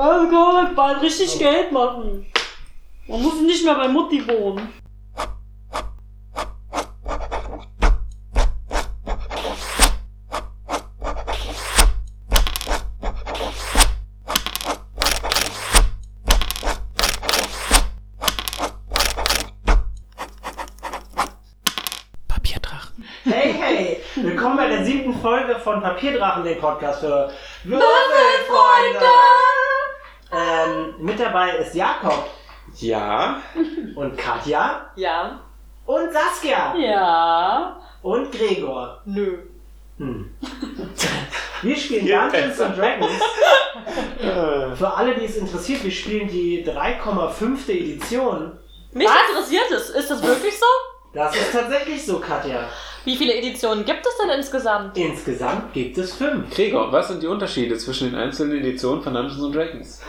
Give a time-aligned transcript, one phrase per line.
[0.00, 2.24] Also kann man bald richtig Geld machen.
[3.06, 4.72] Man muss nicht mehr bei Mutti wohnen.
[22.26, 23.04] Papierdrachen.
[23.24, 24.00] Hey, hey!
[24.16, 27.30] Willkommen bei der siebten Folge von Papierdrachen, dem Podcast für!
[31.30, 32.28] Dabei ist Jakob
[32.76, 33.40] Ja.
[33.94, 35.40] und Katja Ja.
[35.86, 37.76] und Saskia Ja.
[38.02, 39.00] und Gregor.
[39.04, 39.38] Nö.
[39.98, 40.30] Hm.
[41.62, 43.12] Wir spielen Ja, Dungeons and Dragons.
[44.78, 47.68] Für alle, die es interessiert, wir spielen die 3,5.
[47.68, 48.52] Edition.
[48.92, 49.90] Mich interessiert es.
[49.90, 50.66] Ist das wirklich so?
[51.12, 52.64] Das ist tatsächlich so, Katja.
[53.04, 54.96] Wie viele Editionen gibt es denn insgesamt?
[54.96, 56.54] Insgesamt gibt es fünf.
[56.54, 60.02] Gregor, was sind die Unterschiede zwischen den einzelnen Editionen von Dungeons and Dragons?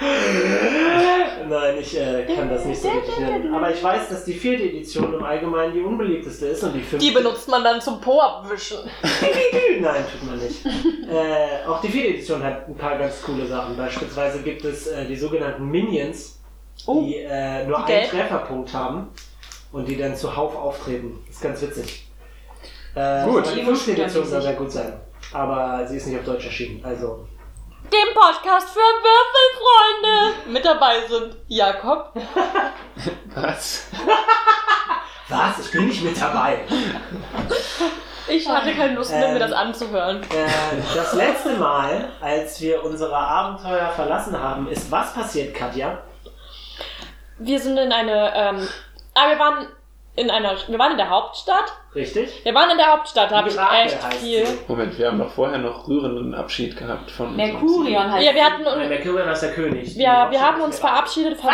[0.00, 3.54] Nein, ich äh, kann das nicht so richtig nennen.
[3.54, 6.98] Aber ich weiß, dass die vierte Edition im Allgemeinen die unbeliebteste ist und die fünfte.
[6.98, 8.78] Die benutzt man dann zum Po abwischen.
[9.80, 10.64] Nein, tut man nicht.
[10.66, 13.76] äh, auch die vierte Edition hat ein paar ganz coole Sachen.
[13.76, 16.40] Beispielsweise gibt es äh, die sogenannten Minions,
[16.86, 18.08] die äh, nur Die einen?
[18.10, 19.08] Trefferpunkt haben
[19.72, 21.18] und die dann zuhauf auftreten.
[21.28, 22.08] ist ganz witzig.
[22.94, 23.44] Äh, Gut.
[23.56, 24.92] Die fünfte Edition soll sehr gut sein.
[25.32, 26.84] Aber sie ist nicht auf Deutsch erschienen.
[26.84, 27.26] Also.
[27.84, 30.50] Dem Podcast für Würfelfreunde.
[30.50, 32.12] Mit dabei sind Jakob,
[33.34, 33.86] Was?
[35.28, 35.58] Was?
[35.60, 36.64] Ich bin nicht mit dabei.
[38.26, 39.32] Ich hatte keine Lust mehr, Ähm.
[39.34, 40.22] mir das anzuhören.
[40.24, 40.48] Äh,
[40.94, 46.02] das letzte Mal, als wir unsere Abenteuer verlassen haben, ist was passiert, Katja?
[47.38, 48.68] Wir sind in eine, ähm,
[49.14, 49.68] ah, wir waren
[50.18, 51.72] in einer, wir waren in der Hauptstadt.
[51.94, 52.44] Richtig?
[52.44, 54.44] Wir waren in der Hauptstadt, da habe ich echt viel.
[54.44, 54.58] sie.
[54.66, 58.62] Moment, wir haben doch vorher noch rührenden Abschied gehabt von Merkurion heißt Ja, wir hatten,
[58.64, 59.94] Nein, Mercurion ist der König.
[59.94, 61.50] Die wir, haben uns verabschiedet von.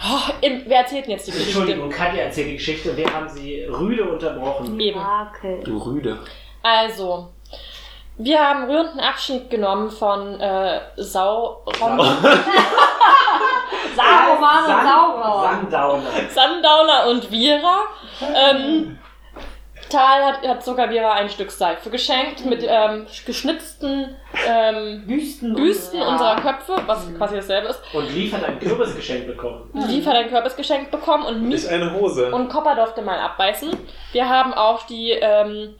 [0.00, 1.58] Oh, im, wer erzählt denn jetzt die Geschichte?
[1.58, 4.66] Entschuldigung, Katja erzählt die Geschichte und wir haben sie rüde unterbrochen.
[4.66, 4.76] Eben.
[4.76, 5.60] Mirakel.
[5.64, 6.18] Du Rüde.
[6.62, 7.30] Also,
[8.16, 11.98] wir haben rührenden Abschied genommen von äh, Sauron,
[13.96, 15.60] Saruman und Sauron.
[15.60, 16.10] Sundowner.
[16.30, 17.78] Sundowner und Vira.
[18.34, 18.98] Ähm,
[19.90, 24.14] Tal hat, hat sogar Vira ein Stück Seife geschenkt mit ähm, geschnitzten
[24.46, 25.54] ähm, Büsten.
[25.54, 26.08] Büsten Ja.
[26.08, 27.80] unserer Köpfe, was quasi dasselbe ist.
[27.94, 29.70] Und Lief hat ein Kürbisgeschenk bekommen.
[29.88, 32.30] Lief hat ein Kürbisgeschenk bekommen und mich Ist eine Hose.
[32.30, 33.70] und Copper durfte mal abbeißen.
[34.12, 35.74] Wir haben auch die ähm,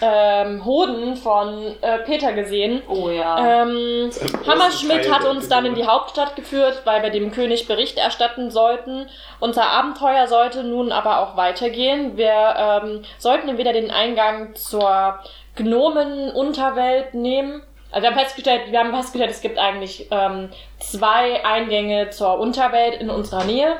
[0.00, 2.82] ähm, Hoden von äh, Peter gesehen.
[2.88, 3.62] Oh ja.
[3.62, 4.10] Ähm,
[4.46, 5.90] Hammerschmidt hat uns dann in die.
[5.90, 9.08] Hauptstadt geführt, weil wir dem König Bericht erstatten sollten.
[9.40, 12.16] Unser Abenteuer sollte nun aber auch weitergehen.
[12.16, 15.18] Wir ähm, sollten entweder den Eingang zur
[15.56, 17.62] Gnomen-Unterwelt nehmen.
[17.90, 23.00] Also wir haben festgestellt, wir haben festgestellt, es gibt eigentlich ähm, zwei Eingänge zur Unterwelt
[23.00, 23.76] in unserer Nähe.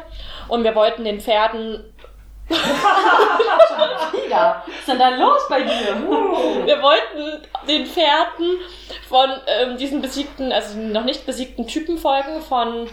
[0.49, 1.85] Und wir wollten den Pferden
[4.13, 4.63] Tiger.
[4.67, 5.97] Was ist denn da los bei dir?
[6.65, 8.59] Wir wollten den Pferden
[9.09, 12.89] von ähm, diesen besiegten, also noch nicht besiegten Typen folgen, von,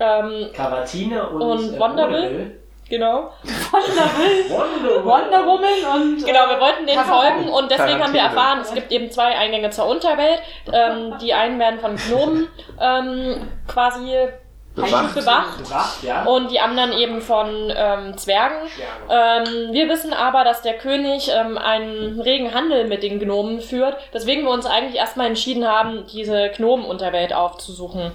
[0.00, 2.58] ähm, Cavatine und, Und äh, Wonderbill?
[2.88, 3.32] genau.
[3.70, 4.50] Wonderbill.
[4.50, 6.26] Wonder Wonder Woman und.
[6.26, 9.70] Genau, wir wollten den folgen und deswegen haben wir erfahren, es gibt eben zwei Eingänge
[9.70, 10.40] zur Unterwelt.
[10.72, 12.48] Ähm, die einen werden von Gnomen
[12.80, 14.14] ähm, quasi
[14.74, 15.14] Bewacht.
[15.14, 16.24] bewacht Bewacht, ja.
[16.24, 18.56] und die anderen eben von ähm, Zwergen.
[19.08, 19.42] ja.
[19.42, 23.96] Ähm, wir wissen aber, dass der König ähm, einen regen Handel mit den Gnomen führt,
[24.12, 28.12] weswegen wir uns eigentlich erstmal entschieden haben, diese Gnomenunterwelt aufzusuchen.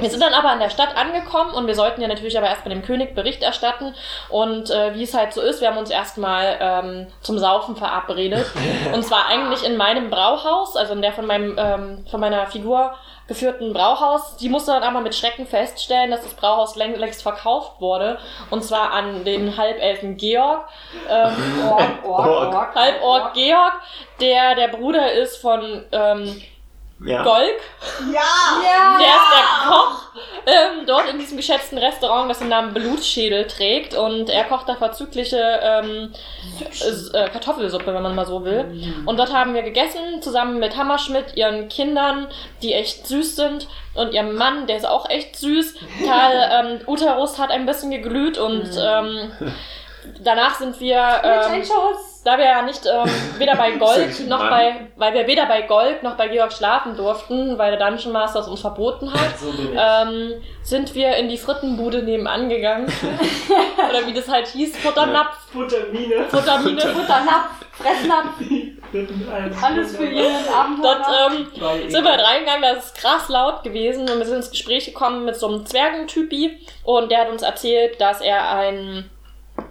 [0.00, 2.74] Wir sind dann aber in der Stadt angekommen und wir sollten ja natürlich aber erstmal
[2.74, 3.94] dem König Bericht erstatten.
[4.28, 8.46] Und äh, wie es halt so ist, wir haben uns erstmal ähm, zum Saufen verabredet.
[8.92, 12.94] und zwar eigentlich in meinem Brauhaus, also in der von, meinem, ähm, von meiner Figur
[13.28, 14.36] geführten Brauhaus.
[14.36, 18.18] Die musste dann aber mit Schrecken feststellen, dass das Brauhaus läng längst verkauft wurde.
[18.50, 20.68] Und zwar an den Halbelfen Georg.
[21.08, 21.34] Ähm.
[22.04, 22.74] Ork.
[22.74, 23.74] Halborg Georg,
[24.20, 26.42] der der Bruder ist von ähm,
[27.04, 27.22] Ja.
[27.22, 27.60] Golk.
[28.12, 28.98] Ja.
[28.98, 30.06] Der ist der Koch
[30.46, 33.94] ähm, dort in diesem geschätzten Restaurant, das den Namen Blutschädel trägt.
[33.94, 36.12] Und er kocht da vorzügliche ähm,
[37.12, 38.94] äh, Kartoffelsuppe, wenn man mal so will.
[39.04, 42.28] Und dort haben wir gegessen, zusammen mit Hammerschmidt, ihren Kindern,
[42.62, 45.74] die echt süß sind, und ihrem Mann, der ist auch echt süß.
[46.06, 49.32] Tal ähm, Uterus hat ein bisschen geglüht und ähm,
[50.22, 50.96] danach sind wir.
[51.22, 51.62] Ähm,
[52.26, 53.08] da wir ja nicht ähm,
[53.38, 57.56] weder bei Gold noch bei, weil wir weder bei Gold noch bei Georg schlafen durften,
[57.56, 62.02] weil der Dungeon Master es uns verboten hat, So ähm, sind wir in die Frittenbude
[62.02, 62.86] nebenan gegangen.
[63.88, 66.24] Oder wie das halt hieß, Futternapf, Futtermine.
[66.28, 66.80] Futtermine.
[66.80, 68.34] Futternapf, Fressnapf.
[69.62, 70.96] Alles für ihren Abenteuer.
[71.04, 74.38] Dort ähm, sind wir halt reingegangen, da ist es krass laut gewesen und wir sind
[74.38, 79.08] ins Gespräch gekommen mit so einem Zwergentypi und der hat uns erzählt, dass er ein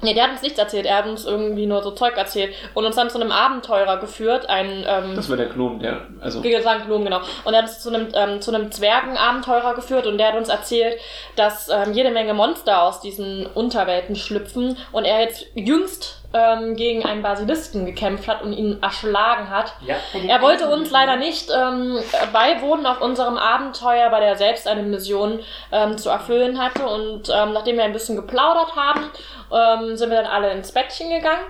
[0.01, 2.85] Nee, der hat uns nichts erzählt, er hat uns irgendwie nur so Zeug erzählt und
[2.85, 6.01] uns dann zu einem Abenteurer geführt, ein ähm, Das war der Gnom, der.
[6.21, 6.43] Also.
[6.43, 7.21] wie gesagt, Blumen, genau.
[7.43, 10.49] Und er hat uns zu einem, ähm, zu einem Zwergenabenteurer geführt und der hat uns
[10.49, 10.99] erzählt,
[11.35, 17.05] dass ähm, jede Menge Monster aus diesen Unterwelten schlüpfen und er jetzt jüngst ähm, gegen
[17.05, 19.73] einen Basilisken gekämpft hat und ihn erschlagen hat.
[19.85, 19.95] Ja.
[20.27, 21.97] Er wollte uns leider nicht ähm,
[22.33, 25.39] beiwohnen auf unserem Abenteuer, weil er selbst eine Mission
[25.71, 26.87] ähm, zu erfüllen hatte.
[26.87, 29.09] Und ähm, nachdem wir ein bisschen geplaudert haben,
[29.51, 31.45] ähm, sind wir dann alle ins Bettchen gegangen.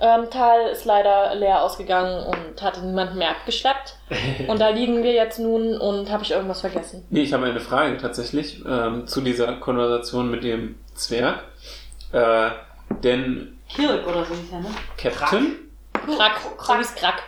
[0.00, 3.96] Ähm, Tal ist leider leer ausgegangen und hatte niemanden mehr abgeschleppt.
[4.48, 7.04] Und da liegen wir jetzt nun und habe ich irgendwas vergessen.
[7.10, 11.44] Nee, ich habe eine Frage tatsächlich ähm, zu dieser Konversation mit dem Zwerg.
[12.12, 12.50] Äh,
[13.02, 14.68] denn Kirk oder so hieß er, ne?
[14.96, 15.56] Captain,
[15.92, 17.22] Krack, Krack.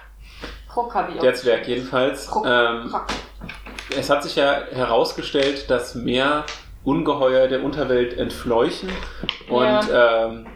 [1.11, 1.21] Ich auch.
[1.21, 3.07] der Zwerg jedenfalls, Krog, ähm, Krog.
[3.97, 6.45] es hat sich ja herausgestellt, dass mehr
[6.85, 8.89] Ungeheuer der Unterwelt entfleuchen
[9.49, 10.47] und ähm,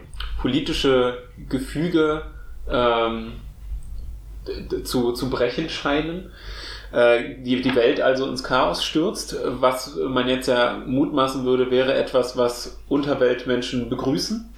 [0.41, 1.19] politische
[1.49, 2.23] Gefüge
[2.69, 3.33] ähm,
[4.83, 6.31] zu, zu brechen scheinen.
[6.91, 9.35] Äh, Die, die Welt also ins Chaos stürzt.
[9.45, 14.49] Was man jetzt ja mutmaßen würde, wäre etwas, was Unterweltmenschen begrüßen.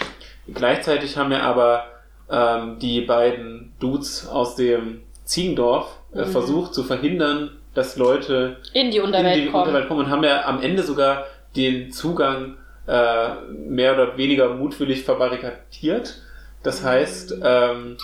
[0.54, 1.84] Gleichzeitig haben ja aber
[2.30, 6.32] ähm, die beiden Dudes aus dem Ziegendorf äh, Mhm.
[6.32, 9.64] versucht zu verhindern, dass Leute In die Unterwelt in die kommen.
[9.68, 11.26] Unterwelt kommen und haben ja am Ende sogar
[11.58, 12.56] den Zugang
[12.88, 16.22] äh, mehr oder weniger mutwillig verbarrikadiert.
[16.64, 17.98] Das heißt, ähm,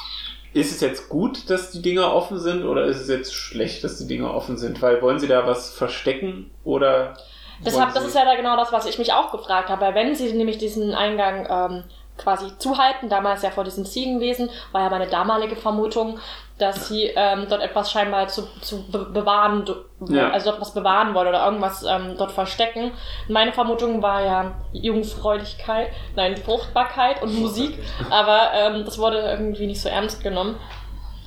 [0.54, 3.98] ist es jetzt gut, dass die Dinger offen sind oder ist es jetzt schlecht, dass
[3.98, 4.82] die Dinger offen sind?
[4.82, 7.16] Weil wollen sie da was verstecken oder
[7.66, 9.82] Deshalb, das ist ja da genau das, was ich mich auch gefragt habe.
[9.82, 11.84] Weil wenn sie nämlich diesen Eingang ähm,
[12.18, 16.20] quasi zuhalten, damals ja vor diesem Ziegenwesen, war ja meine damalige Vermutung,
[16.60, 19.66] dass sie ähm, dort etwas scheinbar zu, zu be bewahren,
[20.08, 20.30] Ja.
[20.30, 22.92] also dort was bewahren wollen oder irgendwas ähm, dort verstecken.
[23.28, 27.78] Meine Vermutung war ja Jungfräulichkeit, nein, Fruchtbarkeit und Musik,
[28.10, 30.58] aber ähm, das wurde irgendwie nicht so ernst genommen.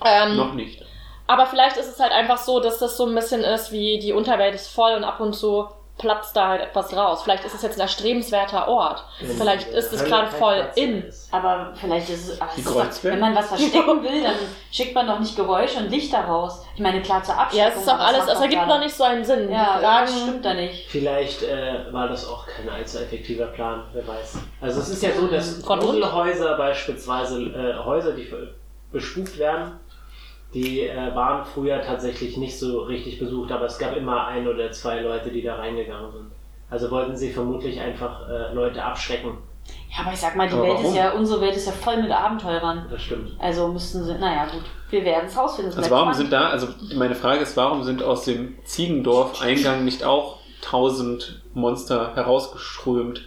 [0.04, 0.82] Ähm, noch nicht.
[1.26, 4.12] aber vielleicht ist es halt einfach so, dass das so ein bisschen ist, wie die
[4.12, 5.66] Unterwelt ist voll und ab und zu
[5.98, 7.22] platzt da halt etwas raus.
[7.22, 9.04] Vielleicht ist es jetzt ein erstrebenswerter Ort.
[9.38, 11.04] Vielleicht ist es gerade voll in.
[11.30, 12.40] Aber vielleicht ist es.
[12.56, 14.34] Ist doch, wenn man was verstecken will, dann
[14.70, 16.64] schickt man doch nicht Geräusche und Lichter raus.
[16.74, 17.58] Ich meine, klar zur Abschreckung.
[17.58, 19.50] Ja, es ist auch alles, es doch ergibt noch nicht so einen Sinn.
[19.50, 20.86] Ja, Fragen, das stimmt da nicht.
[20.88, 24.38] Vielleicht äh, war das auch kein allzu effektiver Plan, wer weiß.
[24.60, 25.80] Also es ist ja so, dass Von?
[25.80, 28.30] Gruselhäuser beispielsweise, äh, Häuser, die
[28.92, 29.80] bespukt werden,
[30.54, 34.70] die äh, waren früher tatsächlich nicht so richtig besucht, aber es gab immer ein oder
[34.72, 36.30] zwei Leute, die da reingegangen sind.
[36.70, 39.38] Also wollten sie vermutlich einfach äh, Leute abschrecken.
[39.90, 40.86] Ja, aber ich sag mal, die Aber Welt warum?
[40.86, 42.86] ist ja, unsere Welt ist ja voll mit Abenteurern.
[42.90, 43.32] Das stimmt.
[43.38, 44.62] Also müssten sie, naja, gut.
[44.90, 45.76] Wir werden es rausfinden.
[45.76, 46.16] Also warum spannend.
[46.16, 52.14] sind da, also meine Frage ist, warum sind aus dem Ziegendorf-Eingang nicht auch tausend Monster
[52.14, 53.22] herausgeströmt?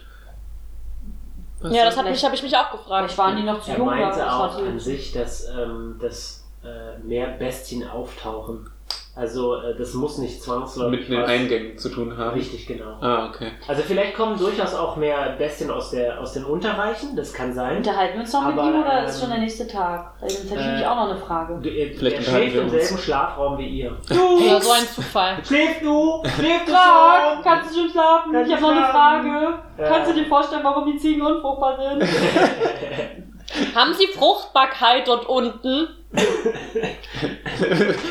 [1.60, 3.10] Was ja, das mich, habe ich mich auch gefragt.
[3.10, 3.88] Vielleicht waren die noch zu Er jung.
[3.88, 8.68] aber meinte das auch an sich, dass, ähm, dass äh, mehr Bestien auftauchen.
[9.16, 12.30] Also äh, das muss nicht zwangsläufig mit den Eingängen zu tun haben.
[12.38, 12.96] Richtig, genau.
[13.00, 13.50] Ah, okay.
[13.66, 17.78] Also vielleicht kommen durchaus auch mehr Bestien aus, der, aus den Unterreichen, das kann sein.
[17.78, 20.14] Unterhalten wir uns noch mit Aber, ihm oder ähm, ist schon der nächste Tag?
[20.20, 21.58] Weil sonst hätte ich äh, nämlich auch noch eine Frage.
[21.60, 22.72] Du, er, Vielleicht er schläft im uns.
[22.72, 23.96] selben Schlafraum wie ihr.
[24.10, 25.36] ja, so ein Zufall.
[25.44, 26.22] Schläfst du?
[26.36, 27.42] Schläfst du schon?
[27.42, 28.32] kannst du schon schlafen?
[28.32, 28.92] Kannst ich habe du noch eine?
[28.92, 29.58] Frage.
[29.76, 29.88] Ja.
[29.88, 32.08] Kannst du dir vorstellen, warum die Ziegen unfruchtbar sind?
[33.74, 35.88] Haben Sie Fruchtbarkeit dort unten?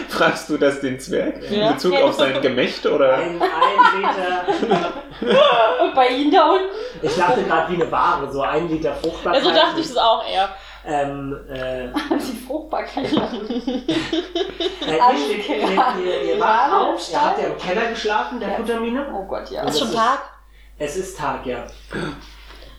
[0.10, 1.67] Fragst du das den Zwerg Ja.
[1.69, 3.13] in Bezug auf sein Gemächt oder?
[3.15, 4.93] Ein, ein Liter.
[5.84, 6.65] Und bei Ihnen da unten?
[7.01, 9.43] Ich dachte gerade wie eine Ware, so ein Liter Fruchtbarkeit.
[9.43, 10.50] Ja, so dachte ich es auch eher.
[10.86, 13.12] Ähm, äh, Die Fruchtbarkeit.
[13.12, 13.86] äh, ihr,
[14.88, 15.55] ihr,
[16.05, 18.55] ihr, ihr Ja, wacht auf, ihr habt ja im Keller geschlafen, der Ja.
[18.55, 19.08] Futtermine.
[19.13, 19.63] Oh Gott, ja.
[19.65, 20.19] Das Ist schon ist- Tag?
[20.81, 21.65] Es ist Tag, ja.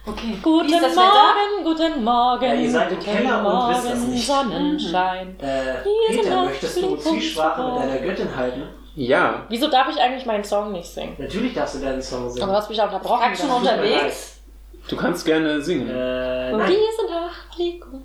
[0.06, 0.38] Okay.
[0.42, 4.26] Guten Morgen, guten Morgen, Ja, ihr seid im guten Keller und wisst das Morgen, nicht.
[4.26, 5.36] Sonnenschein.
[5.40, 8.62] Äh, Hier sind Peter, möchtest du Fliegen Zwiesprache mit deiner Göttin halten?
[8.96, 11.14] Ja, Wieso darf ich eigentlich meinen Song nicht singen?
[11.18, 12.46] Natürlich darfst du deinen Song Aber singen.
[12.48, 13.20] du hast mich ja unterbrochen.
[13.20, 14.40] Tag schon unterwegs?
[14.88, 15.88] du kannst gerne singen.
[15.88, 16.70] Äh, Und nein.
[16.72, 18.04] diese Nacht liegt und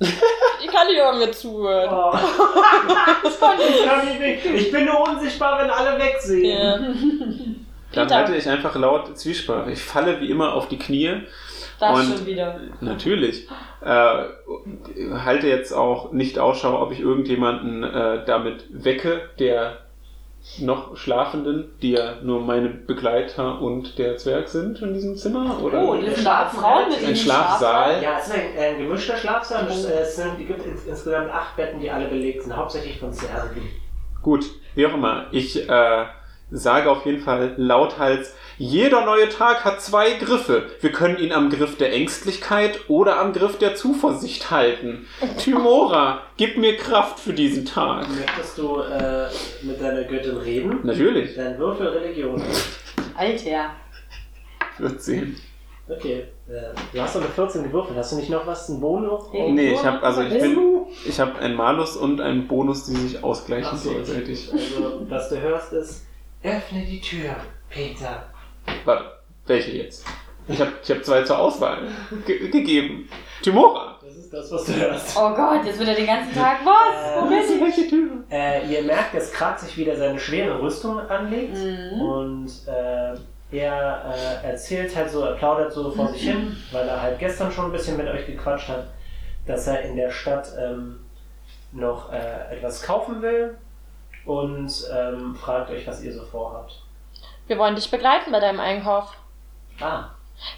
[0.00, 1.90] Ich kann nicht über mir zuhören.
[1.92, 2.12] Oh.
[3.24, 4.44] das kann ich, kann ich nicht.
[4.46, 6.44] Ich bin nur unsichtbar, wenn alle wegsehen.
[6.44, 6.78] Ja.
[7.92, 8.16] Dann Peter.
[8.18, 9.70] halte ich einfach laut Zwiesprache.
[9.70, 11.22] Ich falle wie immer auf die Knie.
[11.80, 12.60] Das Und- schon wieder.
[12.80, 13.48] Natürlich.
[13.84, 14.24] Äh,
[15.14, 19.78] halte jetzt auch nicht Ausschau, ob ich irgendjemanden äh, damit wecke, der
[20.60, 25.60] noch Schlafenden, die ja nur meine Begleiter und der Zwerg sind in diesem Zimmer?
[25.62, 28.02] Oder Oh, da Frauen mit ein in Schlafsaal?
[28.02, 29.66] Ja, es ist ein, ein gemischter Schlafsaal.
[29.68, 32.98] Es, äh, es sind, es gibt ins, insgesamt acht Betten, die alle belegt sind, hauptsächlich
[32.98, 33.62] von Zwergen.
[34.22, 35.26] Gut, wie auch immer.
[35.32, 36.04] Ich äh,
[36.50, 40.66] sage auf jeden Fall lauthals, jeder neue Tag hat zwei Griffe.
[40.80, 45.06] Wir können ihn am Griff der Ängstlichkeit oder am Griff der Zuversicht halten.
[45.38, 48.08] Tymora, gib mir Kraft für diesen Tag.
[48.08, 49.28] Möchtest du äh,
[49.62, 50.80] mit deiner Göttin reden?
[50.82, 51.36] Natürlich.
[51.36, 52.42] Dein Würfel Religion.
[53.16, 53.70] Alter.
[54.78, 55.36] 14.
[55.88, 56.24] Okay.
[56.48, 57.96] Äh, du hast doch eine 14 gewürfelt.
[57.96, 58.68] Hast du nicht noch was?
[58.68, 59.24] Einen Bonus?
[59.32, 59.52] Hey.
[59.52, 60.58] Nee, ich habe also ich bin
[61.06, 63.90] ich habe einen Malus und einen Bonus, die sich ausgleichen Ach so.
[63.90, 64.50] gegenseitig.
[64.52, 66.07] Also, was du hörst ist,
[66.42, 67.34] öffne die Tür,
[67.70, 68.24] Peter.
[68.84, 69.04] Warte,
[69.46, 70.04] welche jetzt?
[70.46, 71.88] Ich habe ich hab zwei zur Auswahl
[72.26, 73.08] ge gegeben.
[73.42, 73.96] Tymora.
[74.02, 75.16] Das ist das, was du hörst.
[75.16, 76.58] Oh Gott, jetzt wird er den ganzen Tag.
[76.64, 77.22] Was?
[77.22, 77.60] Wo bist du?
[77.60, 78.10] Welche Tür?
[78.30, 82.00] Äh, ihr merkt, dass Krat sich wieder seine schwere Rüstung anlegt Mhm.
[82.00, 83.14] und äh,
[83.56, 87.50] er äh, erzählt halt so, er plaudert so vor sich hin, weil er halt gestern
[87.52, 88.88] schon ein bisschen mit euch gequatscht hat,
[89.46, 91.00] dass er in der Stadt ähm,
[91.72, 93.56] noch äh, etwas kaufen will
[94.28, 96.74] und ähm, fragt euch, was ihr so vorhabt.
[97.46, 99.14] Wir wollen dich begleiten bei deinem Einkauf.
[99.80, 100.04] Ah,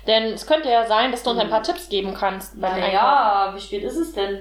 [0.07, 2.89] Denn es könnte ja sein, dass du uns ein paar Tipps geben kannst beim Einkauf.
[2.93, 4.41] Naja, wie spät ist es denn?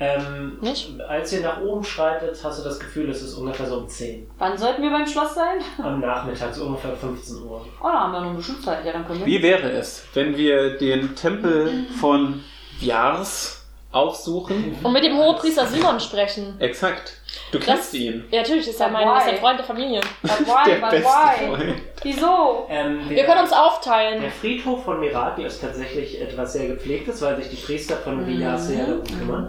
[0.00, 1.00] ähm, Nicht?
[1.00, 4.30] als ihr nach oben schreitet, hast du das Gefühl, es ist ungefähr so um 10
[4.38, 5.58] Wann sollten wir beim Schloss sein?
[5.82, 7.64] am Nachmittag, so ungefähr 15 Uhr.
[7.80, 8.84] Oh, da haben wir noch ein bisschen Zeit.
[8.84, 9.26] Ja, dann können wir.
[9.26, 12.42] Wie wäre es, wenn wir den Tempel von
[12.80, 13.61] Jars
[13.92, 14.76] aufsuchen?
[14.82, 16.56] Und mit dem Hohepriester Simon sprechen.
[16.58, 17.12] Exakt.
[17.50, 18.24] Du Das, kennst ihn.
[18.30, 19.30] Ja, natürlich, ist ja But mein ist why?
[19.30, 20.00] ein Freund der Familie.
[20.22, 20.64] But why?
[20.70, 21.46] Der But beste why?
[21.46, 21.74] Freund.
[22.02, 22.66] Wieso?
[22.68, 24.20] Ähm, Wir der- können uns aufteilen.
[24.22, 28.58] Der Friedhof von Mirakel ist tatsächlich etwas sehr gepflegtes, weil sich die Priester von Villar
[28.58, 29.44] sehr darum kümmern.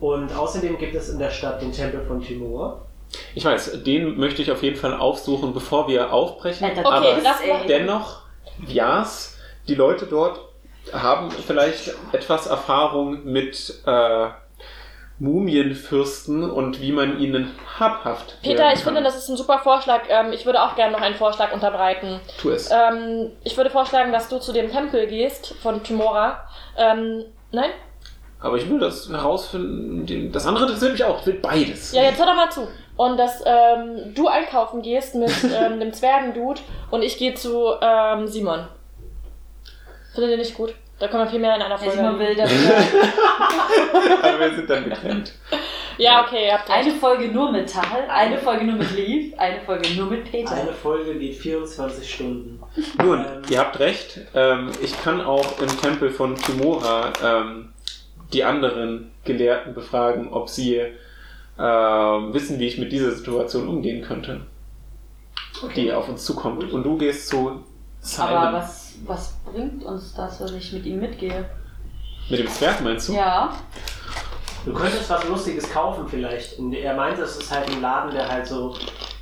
[0.00, 0.04] Mhm.
[0.04, 2.82] Und außerdem gibt es in der Stadt den Tempel von Timur.
[3.34, 6.68] Ich weiß, den möchte ich auf jeden Fall aufsuchen, bevor wir aufbrechen.
[6.70, 7.16] Okay, Aber
[7.66, 8.22] dennoch,
[8.66, 10.40] Jars, die Leute dort
[10.92, 14.28] haben vielleicht etwas Erfahrung mit äh,
[15.20, 20.02] Mumienfürsten und wie man ihnen habhaft Peter, ich finde, das ist ein super Vorschlag.
[20.08, 22.20] Ähm, ich würde auch gerne noch einen Vorschlag unterbreiten.
[22.40, 22.70] Tu es.
[22.70, 26.40] Ähm, ich würde vorschlagen, dass du zu dem Tempel gehst von Timora.
[26.76, 27.70] Ähm, nein?
[28.40, 30.06] Aber ich will das herausfinden.
[30.06, 31.20] den- Das andere interessiert mich auch.
[31.20, 31.92] Ich will beides.
[31.92, 32.68] Ja, jetzt hör doch mal zu.
[32.96, 38.26] Und dass ähm, du einkaufen gehst mit ähm, dem Zwergendude und ich gehe zu ähm,
[38.28, 38.68] Simon.
[40.14, 40.74] Findet ihr nicht gut?
[40.98, 41.94] Da können wir viel mehr in einer Folge.
[41.96, 42.50] Simon will, dass
[44.22, 45.32] Aber wir sind dann getrennt.
[46.00, 46.78] Ja, okay, ihr habt recht.
[46.86, 50.52] eine Folge nur mit Tal, eine Folge nur mit Leaf, eine Folge nur mit Peter.
[50.54, 52.62] Eine Folge geht 24 Stunden.
[53.02, 53.42] Nun, Ähm.
[53.50, 54.20] ihr habt recht.
[54.32, 57.72] Ähm, ich kann auch im Tempel von Timora ähm,
[58.32, 60.76] die anderen Gelehrten befragen, ob sie
[61.58, 64.42] ähm, wissen, wie ich mit dieser Situation umgehen könnte,
[65.74, 66.72] die auf uns zukommt.
[66.72, 67.64] Und du gehst zu
[67.98, 68.28] Simon.
[68.30, 71.44] Aber was, was bringt uns das, wenn ich mit ihm mitgehe?
[72.30, 73.14] Mit dem Zwerg meinst du?
[73.14, 73.52] Ja,
[74.66, 76.58] Du könntest was Lustiges kaufen vielleicht.
[76.58, 78.74] Und Er meinte, es ist halt ein Laden, der halt so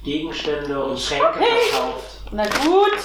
[0.03, 1.39] Gegenstände und Schränke
[1.71, 2.21] verkauft.
[2.33, 2.99] na gut.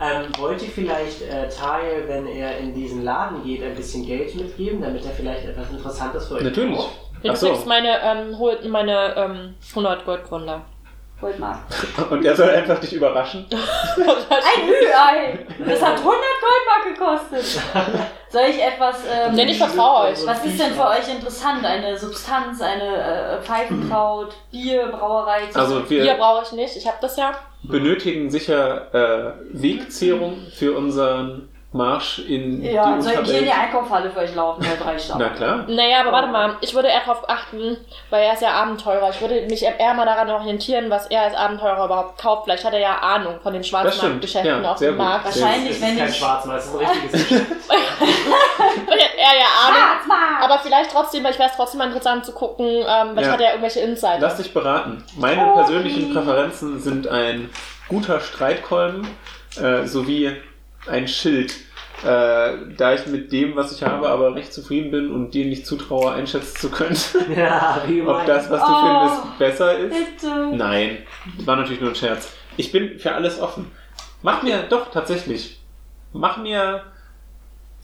[0.00, 4.82] Ähm, wollte vielleicht äh, Tile, wenn er in diesen Laden geht, ein bisschen Geld mitgeben,
[4.82, 6.76] damit er vielleicht etwas Interessantes für euch Natürlich.
[6.76, 6.96] kauft?
[7.22, 7.48] Du Ach so.
[7.50, 8.36] kriegst meine, ähm,
[8.70, 10.62] meine ähm, 100 Goldgründer.
[11.20, 11.58] Goldmark.
[12.10, 13.46] Und er soll einfach dich überraschen.
[13.50, 15.38] Ein Ü-Ei!
[15.66, 17.62] Das hat 100 Goldmark gekostet.
[18.30, 18.96] Soll ich etwas.
[19.10, 20.26] Ähm, Denn ich vertraue euch.
[20.26, 21.64] was ist denn für euch interessant?
[21.64, 25.42] Eine Substanz, eine äh, Pfeifenkraut, Bier, Brauerei?
[25.54, 27.32] Also Bier wir brauche ich nicht, ich habe das ja.
[27.62, 33.50] benötigen sicher äh, Wegzehrung für unseren Marsch in ja, die soll ich hier in die
[33.50, 34.64] Einkaufshalle für euch laufen?
[34.80, 35.24] Drei Stunden.
[35.24, 35.64] Na klar.
[35.66, 37.76] Naja, aber warte mal, ich würde eher darauf achten,
[38.10, 39.10] weil er ist ja Abenteurer.
[39.10, 42.44] Ich würde mich eher mal daran orientieren, was er als Abenteurer überhaupt kauft.
[42.44, 44.98] Vielleicht hat er ja Ahnung von den Das Schwarzmarktgeschäften ja, auf dem gut.
[44.98, 45.24] Markt.
[45.24, 47.46] Wahrscheinlich, wenn kein ich- Schwarzmarkt, es ist ein richtiges Geschäft.
[48.86, 50.42] Vielleicht er ja Ahnung.
[50.42, 53.32] Aber vielleicht trotzdem, weil ich wäre es trotzdem mal interessant zu gucken, ähm, weil Ja.
[53.32, 54.20] hat er irgendwelche Insights.
[54.20, 55.02] Lass dich beraten.
[55.16, 55.54] Meine Okay.
[55.62, 57.50] persönlichen Präferenzen sind ein
[57.88, 59.08] guter Streitkolben
[59.60, 60.36] äh, sowie
[60.86, 61.52] ein Schild.
[62.02, 65.64] Äh, da ich mit dem, was ich habe, aber recht zufrieden bin und dir nicht
[65.66, 66.96] zutraue, einschätzen zu können,
[67.36, 69.08] ja, wie ob das, was du Oh.
[69.08, 70.20] findest, besser ist.
[70.20, 70.48] Bitte.
[70.54, 70.98] Nein,
[71.44, 72.34] war natürlich nur ein Scherz.
[72.56, 73.70] Ich bin für alles offen.
[74.22, 75.60] Mach mir, doch, tatsächlich.
[76.12, 76.82] Mach mir,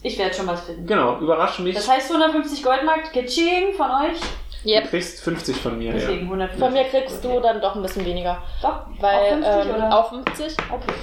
[0.03, 0.85] Ich werde schon was finden.
[0.85, 1.73] genau, überrasch mich.
[1.75, 4.19] Das heißt 150 Goldmark, Kitsching von euch.
[4.63, 4.89] Du Yep.
[4.89, 5.93] kriegst 50 von mir.
[5.93, 6.59] Deswegen 150.
[6.59, 8.37] Von mir kriegst du dann doch ein bisschen weniger.
[8.61, 9.97] Doch, Weil, auf 50 ähm, oder?
[9.97, 10.57] auf 50.
[10.69, 10.93] Okay.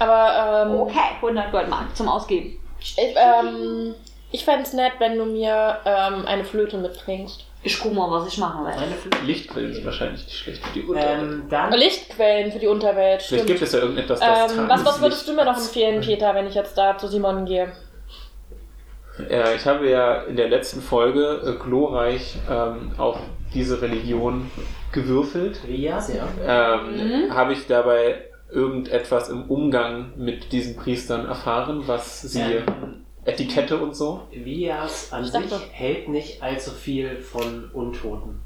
[0.00, 2.58] Aber, ähm, Okay, 100 Goldmark zum Ausgeben.
[2.80, 3.94] ich, ähm,
[4.32, 7.44] ich fände es nett, wenn du mir ähm, eine Flöte mitbringst.
[7.62, 8.80] Ich guck mal, was ich machen werde.
[8.80, 9.20] Meine Flügel.
[9.26, 11.20] Lichtquellen sind wahrscheinlich nicht schlecht für die Unterwelt.
[11.20, 13.46] Ähm, dann Lichtquellen für die Unterwelt, Vielleicht stimmt.
[13.46, 16.46] gibt es ja irgendetwas, das Ähm, was, was würdest du mir noch empfehlen, Peter, wenn
[16.46, 17.70] ich jetzt da zu Simon gehe?
[19.28, 23.18] Äh, ich habe ja in der letzten Folge äh, glorreich ähm, auf
[23.52, 24.50] diese Religion
[24.92, 25.60] gewürfelt.
[25.68, 26.26] Rias, ja.
[26.46, 32.64] Ähm, Habe ich dabei irgendetwas im Umgang mit diesen Priestern erfahren, was sie Ähm,
[33.24, 34.22] Etikette und so?
[34.32, 35.42] Vias an Ich sich
[35.72, 38.40] hält nicht allzu viel von Untoten.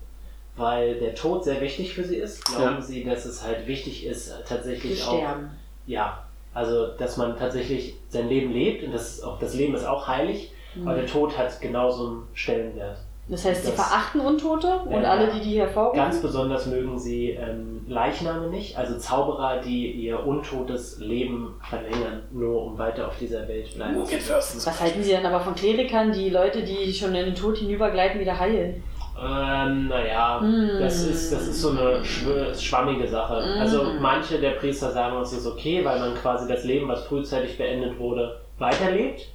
[0.56, 2.80] Weil der Tod sehr wichtig für sie ist, glauben Ja.
[2.82, 5.16] sie, dass es halt wichtig ist, tatsächlich auch.
[5.18, 5.50] sterben.
[5.86, 10.06] Ja, also dass man tatsächlich sein Leben lebt und das, auch, das Leben ist auch
[10.06, 12.98] heilig, aber der Tod hat genauso einen Stellenwert.
[13.26, 15.10] Das heißt, sie Das- verachten Untote und Ja.
[15.12, 15.96] alle, die die hervorrufen?
[15.96, 22.62] Ganz besonders mögen sie ähm, Leichname nicht, also Zauberer, die ihr untotes Leben verlängern, nur
[22.64, 24.22] um weiter auf dieser Welt bleiben zu können.
[24.28, 28.20] Was halten Sie dann aber von Klerikern, die Leute, die schon in den Tod hinübergleiten,
[28.20, 28.82] wieder heilen?
[29.16, 30.80] Ähm, naja, Mm.
[30.80, 33.34] das, ist, das ist so eine schw- schwammige Sache.
[33.56, 33.60] Mm.
[33.60, 37.56] Also manche der Priester sagen, es ist okay, weil man quasi das Leben, was frühzeitig
[37.56, 39.28] beendet wurde, weiterlebt.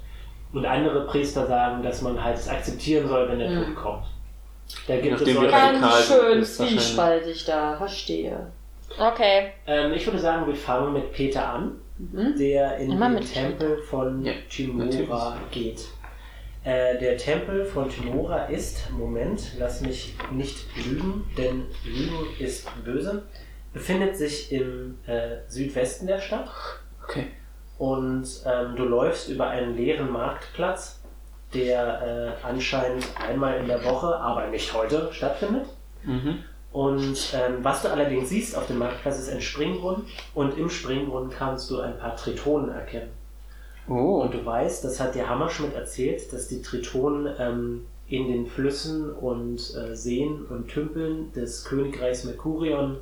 [0.51, 3.65] Und andere Priester sagen, dass man halt es akzeptieren soll, wenn der Mm.
[3.65, 4.03] Tod kommt.
[4.87, 8.47] Da gibt Nachdem es solche, Ganz schön zwiespaltig da, verstehe.
[8.99, 9.51] Okay.
[9.67, 12.35] ähm, ich würde sagen, wir fangen mit Peter an, Mhm.
[12.39, 15.81] der in Immer den mit Tempel von Ja, Timora geht.
[16.63, 23.23] Äh, der Tempel von Timora ist, Moment, lass mich nicht lügen, denn Lügen ist böse,
[23.73, 26.49] befindet sich im äh, Südwesten der Stadt
[27.03, 27.27] Okay.
[27.79, 30.99] Und ähm, du läufst über einen leeren Marktplatz,
[31.53, 35.65] der äh, anscheinend einmal in der Woche, aber nicht heute, stattfindet.
[36.03, 36.43] Mhm.
[36.71, 40.03] Und ähm, was du allerdings siehst auf dem Marktplatz ist ein Springbrunnen
[40.35, 43.09] und im Springbrunnen kannst du ein paar Tritonen erkennen.
[43.87, 44.21] Oh.
[44.21, 49.11] Und du weißt, das hat dir Hammerschmidt erzählt, dass die Tritonen ähm, in den Flüssen
[49.11, 52.97] und äh, Seen und Tümpeln des Königreichs Mercurion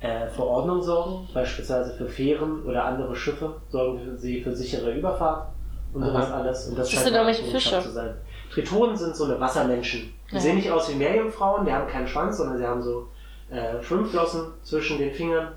[0.00, 5.48] äh, für Ordnung sorgen, beispielsweise für Fähren oder andere Schiffe, sorgen sie für sichere Überfahrt
[5.92, 6.10] und Aha.
[6.10, 6.68] sowas alles.
[6.68, 7.80] Und das, Das scheint sind Fische.
[7.80, 8.14] zu sein.
[8.52, 10.12] Tritonen sind so eine Wassermenschen.
[10.30, 10.40] Die Ja.
[10.40, 13.08] sehen nicht aus wie Meerjungfrauen, die haben keinen Schwanz, sondern sie haben so
[13.50, 15.52] äh, Schwimmflossen zwischen den Fingern.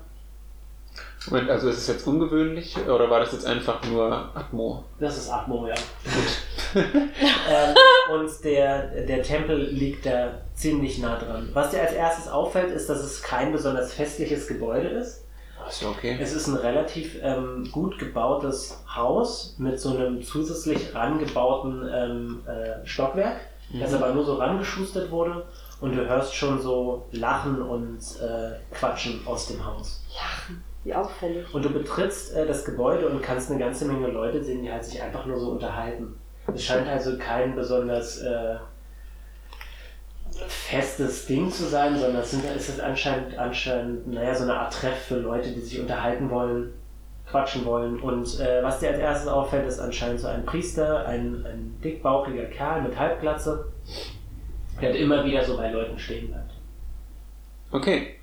[1.28, 4.84] Moment, also ist es jetzt ungewöhnlich oder war das jetzt einfach nur Atmo?
[4.98, 5.74] Das ist Atmo, ja.
[6.74, 7.74] ähm,
[8.12, 11.50] und der, der Tempel liegt da ziemlich nah dran.
[11.52, 15.24] Was dir als erstes auffällt, ist, dass es kein besonders festliches Gebäude ist.
[15.68, 16.18] Ist okay.
[16.20, 22.84] Es ist ein relativ ähm, gut gebautes Haus mit so einem zusätzlich rangebauten ähm, äh,
[22.86, 23.40] Stockwerk,
[23.78, 25.44] das aber nur so rangeschustert wurde.
[25.80, 30.02] Und du hörst schon so Lachen und äh, Quatschen aus dem Haus.
[30.84, 31.52] Wie auffällig.
[31.54, 34.84] Und du betrittst äh, das Gebäude und kannst eine ganze Menge Leute sehen, die halt
[34.84, 36.19] sich einfach nur so unterhalten.
[36.54, 38.56] Es scheint also kein besonders äh,
[40.48, 44.72] festes Ding zu sein, sondern es, sind, es ist anscheinend, anscheinend, naja, so eine Art
[44.72, 46.72] Treff für Leute, die sich unterhalten wollen,
[47.28, 48.00] quatschen wollen.
[48.00, 52.44] Und äh, was dir als erstes auffällt, ist anscheinend so ein Priester, ein, ein dickbauchiger
[52.44, 53.66] Kerl mit Halbglatze,
[54.80, 56.52] der immer wieder so bei Leuten stehen bleibt.
[57.72, 58.14] Okay.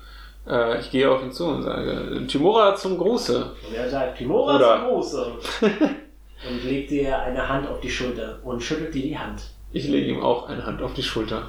[0.46, 3.52] Äh, ich gehe auf ihn zu und sage, Timora zum Gruße.
[3.68, 5.32] Und er sagt, Timora Oder- zum Große.
[6.46, 9.42] und legt dir eine Hand auf die Schulter und schüttelt dir die Hand.
[9.72, 11.48] Ich lege ihm auch eine Hand auf die Schulter.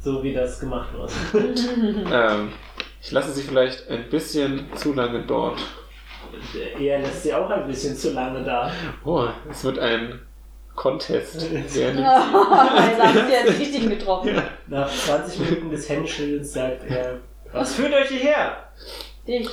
[0.00, 1.12] So wie das gemacht wird.
[2.12, 2.52] Ähm,
[3.02, 5.60] ich lasse sie vielleicht ein bisschen zu lange dort.
[6.78, 8.70] er lässt sie auch ein bisschen zu lange da.
[9.04, 10.20] Oh, es wird ein
[10.74, 11.50] Contest.
[11.72, 14.42] Wer nimmt Jetzt haben sie jetzt richtig getroffen.
[14.68, 17.20] Nach 20 Minuten des Händeschüttelns sagt er,
[17.52, 18.68] was führt euch hierher?
[19.26, 19.48] Dich.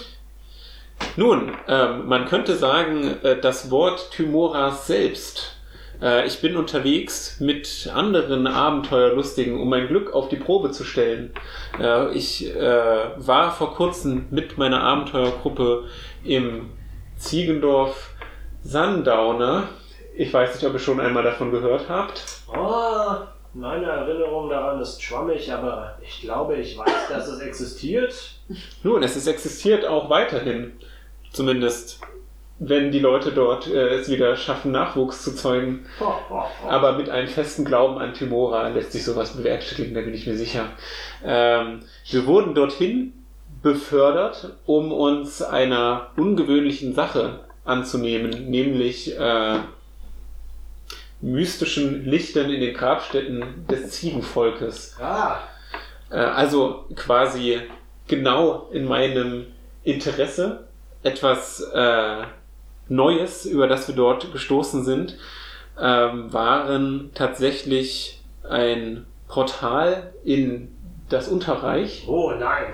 [1.15, 5.57] Nun, ähm, man könnte sagen, äh, das Wort Thymoras selbst.
[6.01, 11.33] Äh, ich bin unterwegs mit anderen Abenteuerlustigen, um mein Glück auf die Probe zu stellen.
[11.79, 12.59] Äh, ich äh,
[13.17, 15.85] war vor kurzem mit meiner Abenteuergruppe
[16.23, 16.71] im
[17.15, 18.11] Ziegendorf
[18.63, 19.69] Sandauner.
[20.15, 22.23] Ich weiß nicht, ob ihr schon einmal davon gehört habt.
[22.47, 23.15] Oh,
[23.53, 28.13] meine Erinnerung daran ist schwammig, aber ich glaube, ich weiß, dass es existiert.
[28.83, 30.73] Nun, es ist existiert auch weiterhin.
[31.33, 31.99] Zumindest,
[32.59, 35.85] wenn die Leute dort äh, es wieder schaffen, Nachwuchs zu zeugen.
[36.69, 40.37] Aber mit einem festen Glauben an Timora lässt sich sowas bewerkstelligen, da bin ich mir
[40.37, 40.67] sicher.
[41.25, 43.13] Ähm, wir wurden dorthin
[43.61, 49.59] befördert, um uns einer ungewöhnlichen Sache anzunehmen, nämlich äh,
[51.21, 54.97] mystischen Lichtern in den Grabstätten des Ziegenvolkes.
[55.01, 55.39] Ah,
[56.11, 57.61] Äh, also quasi
[58.07, 59.45] genau in meinem
[59.83, 60.67] Interesse
[61.03, 62.23] etwas äh,
[62.89, 65.17] Neues, über das wir dort gestoßen sind,
[65.79, 70.69] ähm, waren tatsächlich ein Portal in
[71.09, 72.67] das Unterreich Oh nein.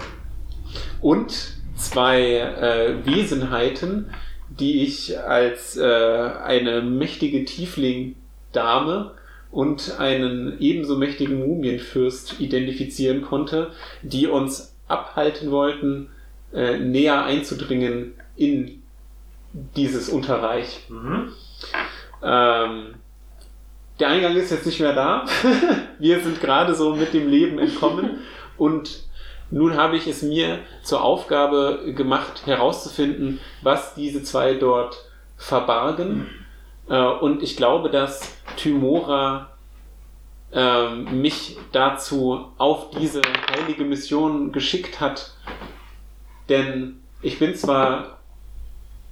[1.01, 4.09] und zwei äh, Wesenheiten,
[4.49, 9.11] die ich als äh, eine mächtige Tiefling-Dame
[9.51, 16.09] und einen ebenso mächtigen Mumienfürst identifizieren konnte, die uns abhalten wollten,
[16.53, 18.81] äh, näher einzudringen in
[19.75, 20.85] dieses Unterreich.
[20.89, 21.33] Mhm.
[22.23, 22.95] Ähm,
[23.99, 25.25] der Eingang ist jetzt nicht mehr da.
[25.99, 28.19] Wir sind gerade so mit dem Leben entkommen
[28.57, 29.03] und
[29.51, 35.05] nun habe ich es mir zur Aufgabe gemacht, herauszufinden, was diese zwei dort
[35.37, 36.29] verbargen.
[36.87, 39.49] Äh, und ich glaube, dass Tymora
[40.51, 43.21] ähm, mich dazu auf diese
[43.51, 45.33] heilige Mission geschickt hat.
[46.47, 48.18] Denn ich bin zwar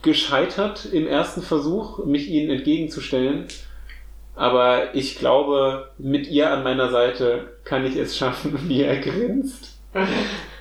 [0.08, 3.46] gescheitert im ersten Versuch, mich ihnen entgegenzustellen,
[4.38, 9.78] aber ich glaube, mit ihr an meiner Seite kann ich es schaffen, wie er grinst.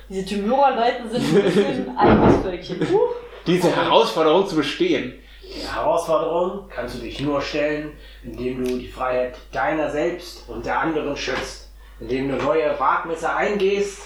[0.09, 2.79] Diese Tymura-Leute sind ein bisschen eigenes Völkchen.
[2.91, 3.15] Huch.
[3.45, 5.13] Diese Herausforderung zu bestehen.
[5.41, 10.81] Die Herausforderung kannst du dich nur stellen, indem du die Freiheit deiner selbst und der
[10.81, 11.71] anderen schützt.
[12.01, 14.01] Indem du neue Wagnisse eingehst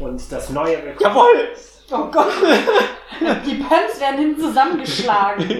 [0.00, 1.48] und das Neue willkommen Jawohl!
[1.92, 2.32] Oh Gott.
[3.46, 5.50] Die Pants werden hinten zusammengeschlagen.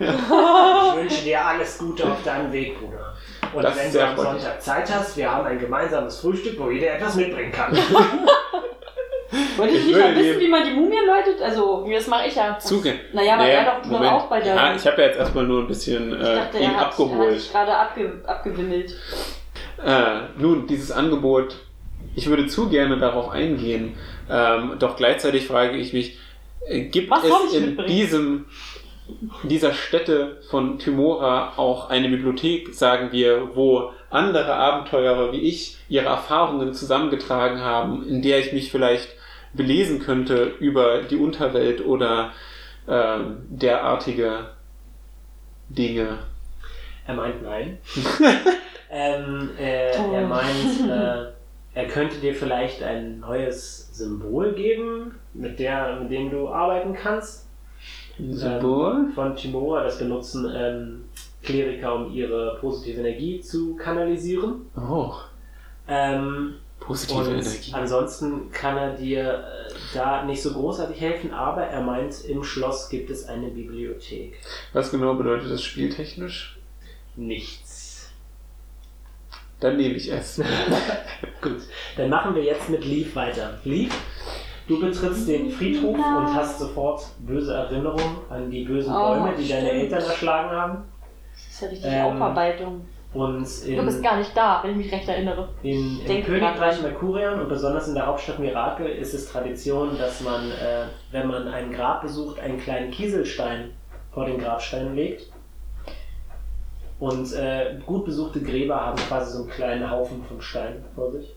[0.00, 0.06] Ich
[0.96, 3.14] wünsche dir alles Gute auf deinem Weg, Bruder.
[3.54, 4.42] Und Das wenn du am freundlich.
[4.42, 7.76] Sonntag Zeit hast, wir haben ein gemeinsames Frühstück, wo jeder etwas mitbringen kann.
[9.56, 11.42] Wollte ich Ich nicht mal wissen, wie man die Mumien läutet?
[11.42, 12.58] Also, Das mache ich ja.
[12.58, 12.94] Zuge.
[13.12, 14.54] naja, aber Naja, er doch nur auch bei der.
[14.54, 16.74] Ja, ich habe ja jetzt erstmal nur ein bisschen Ich äh, dachte, ihn er hat,
[16.74, 17.40] er hat abgeholt.
[17.40, 18.94] sich gerade abge, abgewimmelt.
[19.84, 21.56] Äh, nun, dieses Angebot,
[22.14, 23.96] ich würde zu gerne darauf eingehen,
[24.30, 26.18] ähm, doch gleichzeitig frage ich mich, äh,
[26.68, 27.88] gibt Was es in mitbringen?
[27.88, 28.46] diesem,
[29.44, 36.06] dieser Stätte von Tymora auch eine Bibliothek, sagen wir, wo andere Abenteurer wie ich ihre
[36.06, 39.08] Erfahrungen zusammengetragen haben, in der ich mich vielleicht
[39.52, 42.32] belesen könnte über die Unterwelt oder
[42.86, 44.50] ähm, derartige
[45.68, 46.18] Dinge?
[47.06, 47.78] Er meint nein.
[48.90, 51.32] ähm, äh, er meint, äh,
[51.74, 57.46] er könnte dir vielleicht ein neues Symbol geben, mit, der, mit dem du arbeiten kannst.
[58.18, 59.10] Symbol?
[59.14, 59.84] Von Timora.
[59.84, 61.04] Das benutzen ähm,
[61.42, 64.62] Kleriker, um ihre positive Energie zu kanalisieren.
[64.76, 65.12] Oh,
[65.86, 67.72] Ähm, positive und Energie.
[67.72, 72.88] ansonsten kann er dir äh, da nicht so großartig helfen, aber er meint, im Schloss
[72.88, 74.34] gibt es eine Bibliothek.
[74.72, 76.58] Was genau bedeutet das spieltechnisch?
[77.16, 78.10] Nichts.
[79.60, 80.40] Dann nehme ich es.
[81.40, 81.62] Gut,
[81.96, 83.58] dann machen wir jetzt mit Leaf weiter.
[83.64, 83.92] Leaf,
[84.68, 89.48] du betrittst den Friedhof und hast sofort böse Erinnerungen an die bösen Oh, Bäume, die
[89.48, 89.82] deine stimmt.
[89.82, 90.84] Eltern erschlagen haben.
[91.32, 92.80] Das ist ja richtig Ähm, Aufarbeitung.
[93.14, 95.48] Und Du in, bist gar nicht da, wenn ich mich recht erinnere.
[95.62, 96.82] in, im Königreich.
[96.82, 101.48] Merkurian und besonders in der Hauptstadt Mirakel ist es Tradition, dass man, äh, wenn man
[101.48, 103.70] ein Grab besucht, einen kleinen Kieselstein
[104.12, 105.30] vor den Grabstein legt.
[107.00, 111.34] Und äh, gut besuchte Gräber haben quasi so einen kleinen Haufen von Steinen vor sich.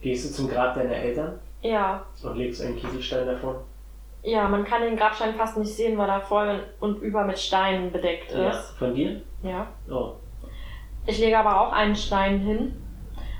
[0.00, 2.04] Gehst du zum Grab deiner Eltern Ja.
[2.22, 3.64] und legst einen Kieselstein davor?
[4.22, 7.90] Ja, man kann den Grabstein fast nicht sehen, weil er voll und über mit Steinen
[7.90, 8.50] bedeckt Ja.
[8.50, 8.70] ist.
[8.78, 9.22] Von dir?
[9.42, 9.66] Ja.
[9.90, 10.12] Oh.
[11.06, 12.80] Ich lege aber auch einen Stein hin.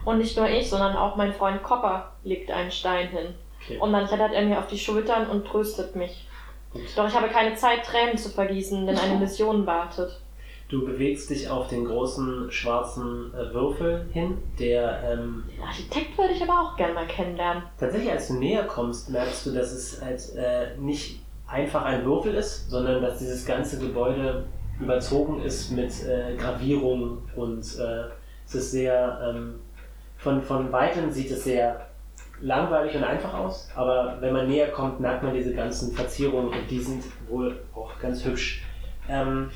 [0.04, 3.34] Und nicht nur ich, sondern auch mein Freund Copper legt einen Stein hin.
[3.62, 3.78] Okay.
[3.78, 6.28] Und dann klettert er mir auf die Schultern und tröstet mich.
[6.72, 6.82] Gut.
[6.96, 10.20] Doch ich habe keine Zeit, Tränen zu vergießen, denn eine Mission wartet.
[10.68, 16.32] Du bewegst dich auf den großen schwarzen äh, Würfel hin, der ähm, Den Architekt würde
[16.32, 17.62] ich aber auch gerne mal kennenlernen.
[17.78, 22.34] tatsächlich, als du näher kommst, merkst du, dass es halt äh, nicht einfach ein Würfel
[22.34, 24.44] ist, sondern dass dieses ganze Gebäude
[24.80, 28.04] überzogen ist mit äh, Gravierungen und äh,
[28.46, 29.60] es ist sehr, ähm,
[30.16, 31.86] von, von weitem sieht es sehr
[32.40, 36.70] langweilig und einfach aus, aber wenn man näher kommt, merkt man diese ganzen Verzierungen und
[36.70, 38.63] die sind wohl auch ganz hübsch.
[39.08, 39.50] Ähm.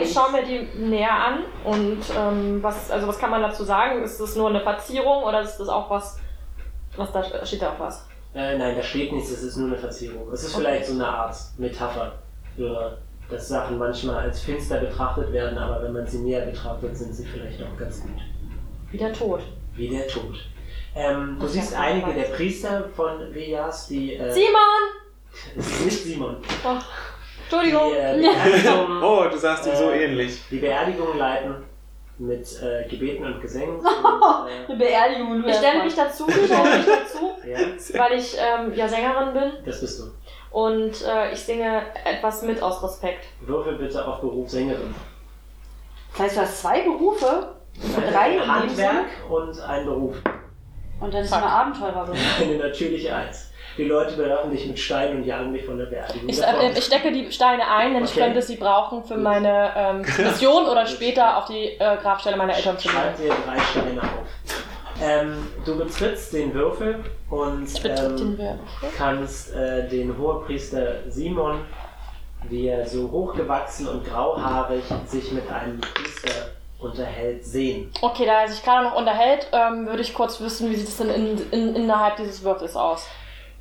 [0.00, 4.02] Ich schaue mir die näher an und ähm, was, also was kann man dazu sagen?
[4.02, 6.18] Ist das nur eine Verzierung oder ist das auch was,
[6.96, 8.06] was da steht da auch was?
[8.34, 10.30] Äh, nein, da steht nichts, es ist nur eine Verzierung.
[10.32, 10.64] Es ist Okay.
[10.64, 12.12] vielleicht so eine Art Metapher
[12.56, 12.98] für,
[13.30, 17.26] dass Sachen manchmal als finster betrachtet werden, aber wenn man sie näher betrachtet, sind sie
[17.26, 18.20] vielleicht auch ganz gut.
[18.90, 19.40] Wie der Tod.
[19.74, 20.36] Wie der Tod.
[20.96, 24.14] Ähm, du siehst einige der Priester von Vias, die.
[24.14, 24.52] Äh, Simon!
[25.56, 26.36] es ist nicht Simon.
[26.42, 26.68] Die,
[27.60, 27.94] Entschuldigung.
[27.94, 30.42] äh, Beerdigung, Oh, du sahst ihm so Äh, ähnlich.
[30.50, 31.54] die Beerdigung leiten
[32.18, 33.76] mit äh, Gebeten und Gesängen.
[33.80, 35.42] Und, äh, Eine Beerdigung.
[35.42, 37.32] du Ich stelle mich dazu, ich stelle mich dazu,
[37.94, 40.04] ja, weil ich ähm, ja Sängerin bin das bist du.
[40.56, 43.24] und äh, ich singe etwas mit aus Respekt.
[43.40, 44.94] Würfel bitte auf Beruf Sängerin.
[46.12, 47.48] Das heißt, du hast zwei Berufe?
[48.12, 50.14] Drei in dem Handwerk und ein Beruf.
[51.00, 52.14] Und dann ist eine Abenteurerin.
[52.40, 53.50] Eine natürliche Eins.
[53.76, 56.28] Die Leute bewerfen dich mit Steinen und jagen dich von der Beerdigung.
[56.28, 58.20] Ich, äh, ich stecke die Steine ein, denn ich Okay.
[58.20, 62.78] könnte sie brauchen für meine ähm, Mission oder später auf die äh, Grabstelle meiner Eltern
[62.78, 63.30] zu Schreib nehmen.
[63.30, 64.08] dir drei Steine auf.
[65.02, 68.58] Ähm, du betrittst den Würfel und Ich betritt den ähm, Würfel.
[68.96, 71.62] kannst äh, den Hohepriester Simon,
[72.48, 76.30] wie er so hochgewachsen und grauhaarig sich mit einem Priester
[76.78, 77.90] unterhält, sehen.
[78.02, 80.98] Okay, da er sich gerade noch unterhält, ähm, würde ich kurz wissen, wie sieht es
[80.98, 83.08] denn in, in, innerhalb dieses Würfels aus.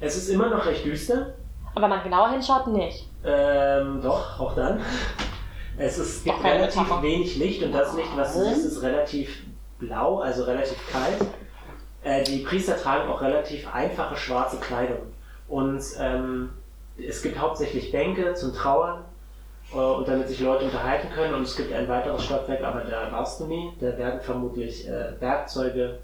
[0.04, 1.34] Es ist immer noch recht düster.
[1.74, 3.10] Aber wenn man genauer hinschaut, nicht.
[3.24, 4.82] Ähm, doch, auch dann.
[5.78, 7.02] Es ist, gibt relativ Metapher.
[7.02, 9.44] wenig Licht und das Licht, was du siehst, ist relativ
[9.80, 11.22] blau, also relativ kalt.
[12.04, 15.00] Äh, die Priester tragen auch relativ einfache schwarze Kleidung.
[15.48, 16.50] Und ähm,
[16.98, 19.06] es gibt hauptsächlich Bänke zum Trauern
[19.74, 21.34] äh, und damit sich Leute unterhalten können.
[21.34, 23.72] Und es gibt ein weiteres Stockwerk, aber da warst du nie.
[23.80, 26.00] Da werden vermutlich äh, Werkzeuge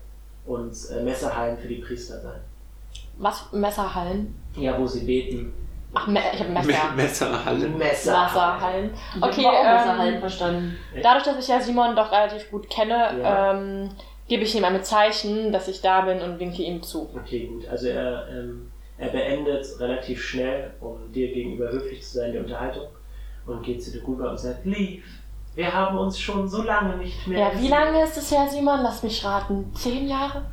[0.45, 2.39] und äh, Messerhallen für die Priester sein.
[3.19, 3.51] Was?
[3.51, 4.35] Messerhallen?
[4.55, 5.53] Ja, wo sie beten.
[5.93, 6.67] Ach, Me ich habe Messer.
[6.87, 7.67] Mit Messerhalle.
[7.69, 8.23] Messer.
[8.23, 8.91] Messerhallen.
[9.15, 10.77] Ich Okay, habe auch ähm, halt verstanden.
[11.01, 13.51] Dadurch, dass ich ja Simon doch relativ gut kenne, Ja.
[13.53, 13.89] ähm,
[14.27, 17.09] gebe ich ihm ein Zeichen, dass ich da bin und winke ihm zu.
[17.15, 17.67] Okay, gut.
[17.67, 22.87] Also er, ähm, er beendet relativ schnell, um dir gegenüber höflich zu sein, die Unterhaltung
[23.47, 25.03] und geht zu dir rüber und sagt, Lief,
[25.55, 27.71] wir haben uns schon so lange nicht mehr Ja, wie gesehen.
[27.71, 28.81] lange ist es her, Simon?
[28.83, 29.71] Lass mich raten.
[29.73, 30.43] Zehn Jahre?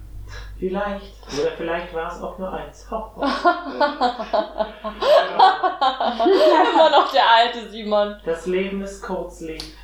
[0.59, 1.13] Vielleicht.
[1.39, 2.91] Oder vielleicht war es auch nur eins.
[2.91, 3.23] Ho, ho.
[6.73, 8.17] Immer noch der alte Simon.
[8.25, 9.75] Das Leben ist kurz, Lief.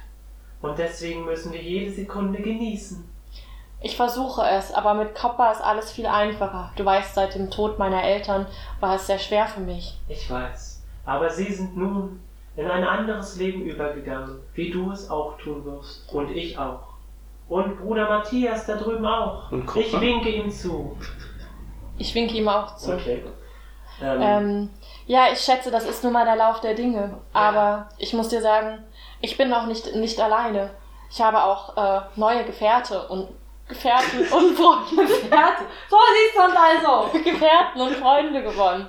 [0.62, 3.04] Und deswegen müssen wir jede Sekunde genießen.
[3.84, 6.72] Ich versuche es, aber mit Copper ist alles viel einfacher.
[6.76, 8.46] Du weißt, seit dem Tod meiner Eltern
[8.78, 9.98] war es sehr schwer für mich.
[10.08, 10.84] Ich weiß.
[11.04, 12.20] Aber sie sind nun
[12.56, 16.08] in ein anderes Leben übergegangen, wie du es auch tun wirst.
[16.12, 16.91] Und ich auch.
[17.52, 19.52] Und Bruder Matthias da drüben auch.
[19.52, 20.96] Und ich winke ihm zu.
[21.98, 22.94] Ich winke ihm auch zu.
[22.94, 23.22] Okay.
[24.00, 24.70] Ähm, Ähm,
[25.06, 27.18] ja, ich schätze, das ist nun mal der Lauf der Dinge.
[27.34, 28.82] Aber ich muss dir sagen,
[29.20, 30.70] ich bin auch nicht, nicht alleine.
[31.10, 33.28] Ich habe auch äh, neue Gefährte und
[33.68, 35.12] Gefährten und Freunde.
[35.12, 35.64] Gefährte.
[35.90, 37.18] So siehst du uns also.
[37.30, 38.86] Gefährten und Freunde gewonnen.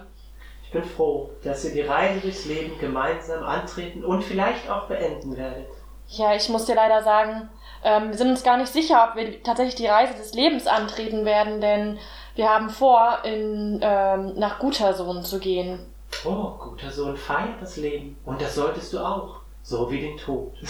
[0.63, 5.36] ich bin froh, dass ihr die Reise durchs Leben gemeinsam antreten und vielleicht auch beenden
[5.36, 5.67] werdet.
[6.08, 7.49] Ja, ich muss dir leider sagen,
[7.84, 11.26] ähm, wir sind uns gar nicht sicher, ob wir tatsächlich die Reise des Lebens antreten
[11.26, 12.00] werden, denn
[12.36, 15.80] wir haben vor, in, ähm, nach Gutersohn zu gehen.
[16.26, 18.17] Oh, guter Sohn, feiert das Leben.
[18.26, 19.41] Und das solltest du auch.
[19.63, 20.54] So wie den Tod.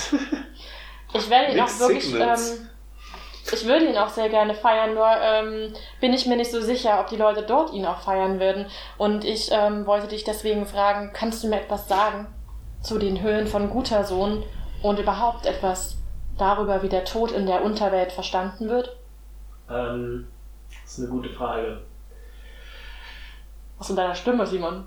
[1.16, 2.70] Ich werde ihn auch wirklich, ähm,
[3.52, 7.00] ich würde ihn auch sehr gerne feiern, nur ähm, bin ich mir nicht so sicher,
[7.00, 8.66] ob die Leute dort ihn auch feiern würden.
[8.98, 12.28] Und ich ähm, wollte dich deswegen fragen, kannst du mir etwas sagen
[12.82, 14.44] zu den Höhlen von Gutersohn
[14.82, 15.98] und überhaupt etwas
[16.38, 18.96] darüber, wie der Tod in der Unterwelt verstanden wird?
[19.70, 20.28] Ähm,
[20.84, 21.82] das ist eine gute Frage.
[23.78, 24.86] Was in deiner Stimme, Simon?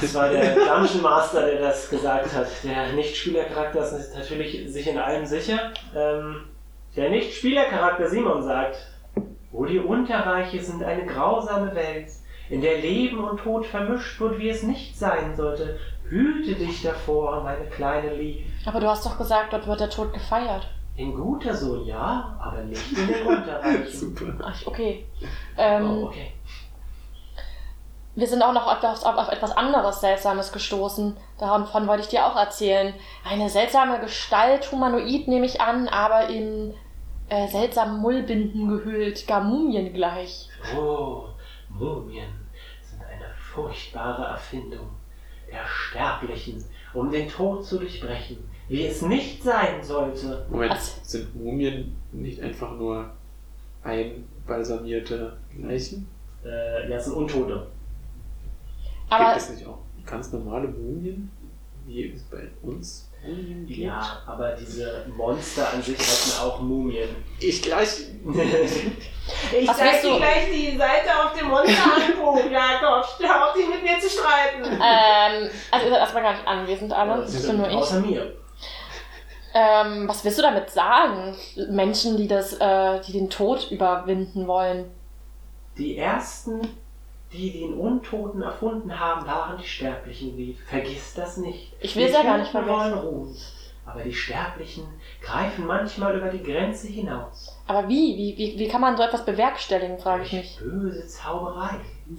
[0.00, 2.46] Das war der Dungeon Master, der das gesagt hat.
[2.64, 5.72] Der Nicht-Spielercharakter ist natürlich sich in allem sicher.
[5.94, 6.44] Ähm,
[6.96, 8.78] der Nicht-Spielercharakter Simon sagt,
[9.50, 12.08] wo die Unterreiche sind eine grausame Welt,
[12.48, 15.78] in der Leben und Tod vermischt wird, wie es nicht sein sollte.
[16.08, 18.46] Hüte dich davor, meine kleine Lieb.
[18.66, 20.68] Aber du hast doch gesagt, dort wird der Tod gefeiert.
[20.96, 23.86] In guter Sohn, ja, aber nicht in den Unterreichen.
[23.92, 24.34] Super.
[24.42, 25.06] Ach, okay.
[25.56, 26.32] Ähm, Oh, okay.
[28.14, 31.16] Wir sind auch noch auf, auf, auf etwas anderes Seltsames gestoßen.
[31.38, 32.94] Davon wollte ich dir auch erzählen.
[33.30, 36.72] Eine seltsame Gestalt, humanoid nehme ich an, aber in
[37.28, 40.48] äh, seltsamen Mullbinden gehüllt, gar Mumien gleich.
[40.74, 41.24] Oh,
[41.68, 42.48] Mumien
[42.80, 44.88] sind eine furchtbare Erfindung
[45.50, 50.46] der Sterblichen, um den Tod zu durchbrechen, wie es nicht sein sollte.
[50.50, 50.98] Moment, Was?
[51.02, 53.10] sind Mumien nicht einfach nur
[53.84, 56.08] einbalsamierte Leichen?
[56.44, 57.66] Äh, ja, es sind Untote.
[59.08, 61.30] Aber Gibt es nicht auch ganz normale Mumien,
[61.86, 63.78] wie es bei uns Mumien gibt?
[63.78, 67.08] Ja, aber diese Monster an sich heißen auch Mumien.
[67.40, 68.06] Ich gleich.
[69.58, 73.04] Ich Was zeig dir gleich die Seite auf dem Monster angucken, Jakob.
[73.18, 74.62] Hör auf, dich mit mir zu streiten.
[74.64, 77.22] ähm, also ihr seid erstmal gar nicht anwesend alle.
[77.22, 77.74] Das bin nur ich.
[77.74, 78.32] Außer mir.
[79.58, 81.34] Ähm, was willst du damit sagen?
[81.70, 84.90] Menschen, die das, äh, die den Tod überwinden wollen.
[85.78, 86.60] Die ersten,
[87.32, 90.58] die den Untoten erfunden haben, waren die Sterblichen.
[90.68, 91.72] Vergiss das nicht.
[91.80, 93.08] Ich will es ja gar nicht Toten wollen vergessen.
[93.08, 93.36] ruhen.
[93.86, 94.84] Aber die Sterblichen
[95.22, 97.56] greifen manchmal über die Grenze hinaus.
[97.66, 98.14] Aber wie?
[98.14, 100.58] Wie, wie, wie kann man so etwas bewerkstelligen, frage ich mich.
[100.58, 101.76] Böse Zauberei.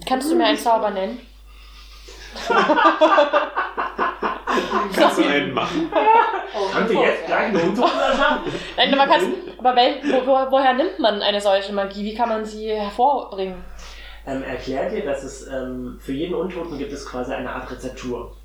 [0.08, 1.20] Kannst du mir einen Zauber nennen?
[4.94, 5.90] Kannst du einen machen?
[6.72, 8.52] Kannst du jetzt gleich einen Untoten erschaffen?
[8.76, 9.24] Nein, man kann's,
[9.58, 12.04] aber wel, wo, wo, woher nimmt man eine solche Magie?
[12.04, 13.64] Wie kann man sie hervorbringen?
[14.26, 18.36] Ähm, erklärt dir, dass es ähm, für jeden Untoten gibt es quasi eine Art Rezeptur.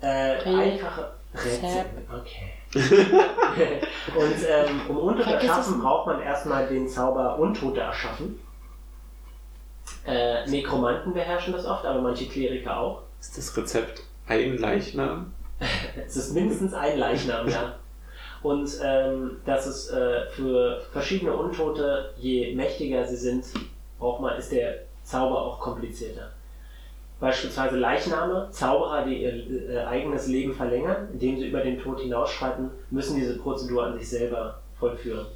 [0.00, 2.10] Äh, einfache Rezept.
[2.10, 2.52] Okay.
[4.14, 8.40] Und ähm, um Untote erschaffen, braucht man erstmal den Zauber Untote erschaffen.
[10.06, 13.02] Äh, Nekromanten beherrschen das oft, aber manche Kleriker auch.
[13.20, 15.32] Ist das Rezept ein Leichnam?
[16.06, 17.76] Es ist mindestens ein Leichnam, ja.
[18.42, 23.44] Und ähm, das ist äh, für verschiedene Untote, je mächtiger sie sind,
[23.98, 26.30] braucht man, ist der Zauber auch komplizierter.
[27.18, 32.70] Beispielsweise Leichname, Zauberer, die ihr äh, eigenes Leben verlängern, indem sie über den Tod hinausschreiten,
[32.90, 35.26] müssen diese Prozedur an sich selber vollführen.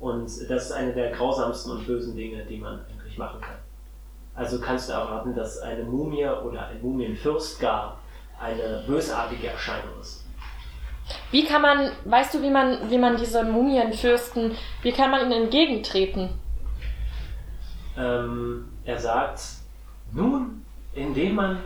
[0.00, 3.56] Und das ist eine der grausamsten und bösen Dinge, die man eigentlich machen kann.
[4.34, 7.98] Also kannst du erwarten, dass eine Mumie oder ein Mumienfürst gar
[8.40, 10.24] eine bösartige Erscheinung ist.
[11.30, 15.44] Wie kann man, weißt du, wie man, wie man diese Mumienfürsten, wie kann man ihnen
[15.44, 16.30] entgegentreten?
[17.96, 19.40] Ähm, er sagt,
[20.12, 21.62] nun, indem man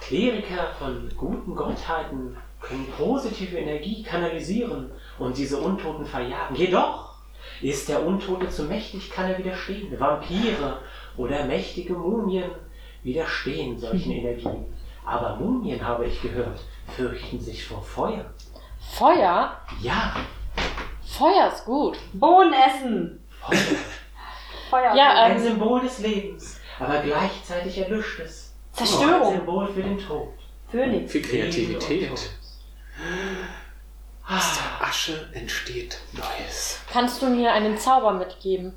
[0.00, 6.56] Kleriker von guten Gottheiten können positive Energie kanalisieren und diese Untoten verjagen.
[6.56, 7.16] Jedoch
[7.60, 9.98] ist der Untote zu mächtig, kann er widerstehen.
[9.98, 10.78] Vampire
[11.16, 12.50] oder mächtige Mumien
[13.02, 14.66] widerstehen solchen Energien.
[15.06, 16.60] Aber Mumien, habe ich gehört,
[16.94, 18.24] fürchten sich vor Feuer.
[18.80, 19.56] Feuer?
[19.80, 20.16] Ja,
[21.06, 21.96] Feuer ist gut.
[22.12, 23.24] Bohnen essen.
[23.40, 23.58] Feuer.
[24.70, 24.94] Feuer.
[24.94, 28.52] Ja, Ein ähm, Symbol des Lebens, aber gleichzeitig erlischt es.
[28.72, 29.32] Ein Zerstörung.
[29.32, 30.28] Symbol für den Tod.
[30.70, 31.12] Phönix.
[31.12, 32.10] Für Kreativität.
[34.28, 36.80] Aus der Asche entsteht Neues.
[36.92, 38.76] kannst du mir einen Zauber mitgeben,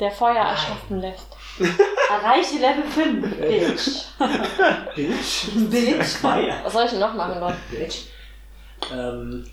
[0.00, 1.36] der Feuer erschaffen lässt?
[1.58, 3.36] Erreiche Level 5.
[3.36, 4.04] Bitch.
[4.94, 5.48] Bitch.
[5.70, 6.06] Bitch.
[6.20, 6.54] Feuer.
[6.64, 7.54] Was soll ich denn noch machen, Gott?
[7.70, 8.04] Bitch.
[8.94, 9.44] Ähm,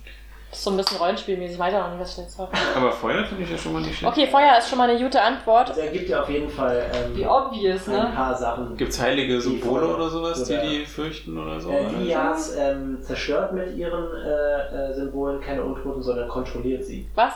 [0.49, 2.51] Das ist so ein bisschen rollenspielmäßig, weiß auch nicht, was ich jetzt sage.
[2.75, 4.11] Aber Feuer finde ich ja schon mal nicht schlecht.
[4.13, 5.69] Okay, Feuer ist schon mal eine gute Antwort.
[5.69, 8.11] also er gibt dir auf jeden Fall ähm, Wie obvious, ein ne?
[8.13, 8.77] paar Sachen.
[8.77, 11.71] Gibt es heilige Symbole oder sowas, die Oder- die fürchten oder so?
[11.71, 17.07] Äh, die Jahrs ähm, zerstört mit ihren äh, äh, Symbolen keine Untoten, sondern kontrolliert sie.
[17.15, 17.33] Was?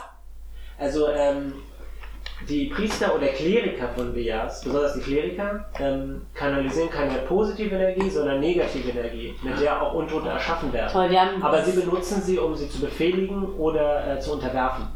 [0.78, 1.54] Also ähm,
[2.48, 8.40] die Priester oder Kleriker von Vias, besonders die Kleriker, ähm, kanalisieren keine positive Energie, sondern
[8.40, 10.90] negative Energie, mit der auch Untote erschaffen werden.
[10.92, 14.86] Toll, wir haben, Aber sie benutzen sie, um sie zu befehligen oder äh, zu unterwerfen.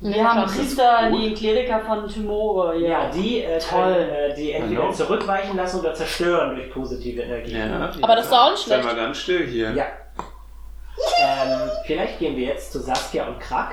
[0.00, 2.76] wir haben Priester, die Kleriker von Timore.
[2.78, 3.10] Ja, Ja.
[3.10, 3.80] die äh, Toll.
[3.94, 4.92] können äh, die entweder Hallo?
[4.92, 7.56] zurückweichen lassen oder zerstören durch positive Energie.
[7.56, 7.90] Ja.
[8.02, 8.84] Aber das ist auch nicht Sei schlecht.
[8.84, 9.70] mal ganz still hier.
[9.72, 9.84] Ja.
[11.20, 13.72] Ähm, vielleicht gehen wir jetzt zu Saskia und Krak.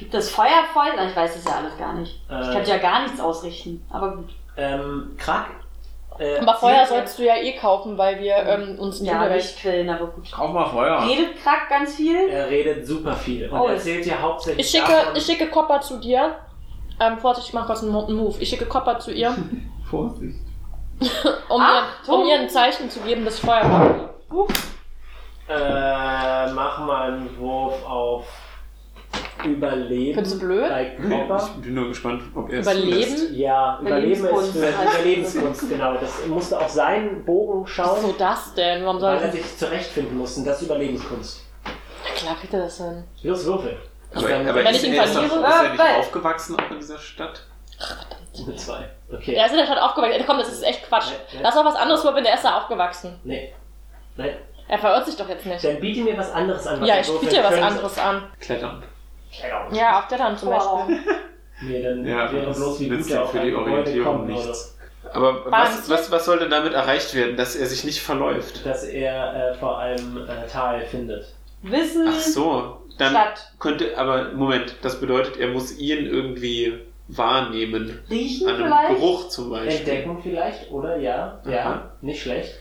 [0.00, 0.92] Gibt es Feuerfall?
[0.96, 2.20] Na, Ich weiß das ja alles gar nicht.
[2.28, 2.52] Ich Äh.
[2.52, 3.86] kann ja gar nichts ausrichten.
[3.90, 4.30] Aber gut.
[4.56, 5.46] Ähm, Krak.
[6.18, 9.58] Äh, Aber Feuer sollst du ja eh kaufen, weil wir ähm, uns in Ja, nicht
[9.58, 10.30] quillen, aber gut.
[10.32, 11.02] Kauf mal Feuer.
[11.06, 12.28] Redet Krack ganz viel?
[12.28, 15.80] Er redet super viel und Oh, erzählt dir hauptsächlich Ich schicke, davon, ich schicke Copper
[15.80, 16.34] zu dir.
[16.98, 18.36] Ähm, Vorsicht, ich mach kurz einen Mo- einen Move.
[18.40, 19.34] Ich schicke Copper zu ihr,
[19.90, 20.38] Vorsicht.
[21.48, 22.14] um, Achtung!
[22.18, 24.10] ihr, um ihr ein Zeichen zu geben, dass ich Feuer habe.
[25.48, 28.26] äh, mach mal einen Wurf auf
[29.44, 30.14] Überleben.
[30.14, 30.68] Findest du blöd?
[30.68, 31.50] Bei Copper.
[31.56, 33.16] Ich bin nur gespannt, ob er es Überleben?
[33.16, 33.30] zulässt.
[33.32, 34.52] Ja, Überleben ist Überlebenskunst.
[34.58, 35.94] für Überlebenskunst, genau.
[35.94, 38.84] Das musste auf seinen Bogen schauen, ist so das denn?
[38.84, 39.42] Warum soll weil er ich.
[39.44, 40.40] sich zurechtfinden musste.
[40.40, 41.40] Und das ist Überlebenskunst.
[41.64, 43.04] Na klar kriegt er das hin.
[43.22, 43.76] Los, Würfel.
[44.14, 45.40] Aber, Dann- aber Wenn ich ihn er ist, verliere?
[45.40, 47.46] doch, ist er nicht weil- aufgewachsen auch in dieser Stadt?
[48.46, 48.88] Eine zwei.
[49.12, 49.34] Okay.
[49.34, 50.22] Er ist in der Stadt aufgewachsen.
[50.26, 51.06] Komm, das ist echt Quatsch.
[51.10, 51.42] Nein, nein.
[51.42, 53.18] Lass doch was anderes probieren, der ist da aufgewachsen.
[53.24, 53.52] Nee.
[54.16, 54.36] Nein.
[54.68, 55.64] Er verirrt sich doch jetzt nicht.
[55.64, 56.80] Dann biete mir was anderes an.
[56.80, 58.22] was Ja, ich biete dir was anderes an.
[58.40, 58.82] Klettern.
[59.32, 59.74] Klettern.
[59.74, 60.86] Ja, auf Klettern zum Wow.
[60.86, 60.98] Beispiel.
[61.62, 64.76] Mir dann Ja, wäre das bloß wie nützt gut ja auf für die Orientierung nichts.
[65.12, 68.64] Aber was, was, was soll denn damit erreicht werden, dass er sich nicht verläuft?
[68.64, 71.34] dass er äh, vor allem äh, Tal findet.
[71.62, 72.06] Wissen.
[72.08, 73.52] Ach so, dann Stadt.
[73.58, 77.98] könnte, aber Moment, das bedeutet, er muss ihn irgendwie wahrnehmen.
[78.08, 78.88] Riechen An einem vielleicht?
[79.00, 79.76] Geruch zum Beispiel.
[79.78, 80.96] Entdecken vielleicht, oder?
[80.96, 81.90] Ja, ja, Aha.
[82.02, 82.54] nicht schlecht.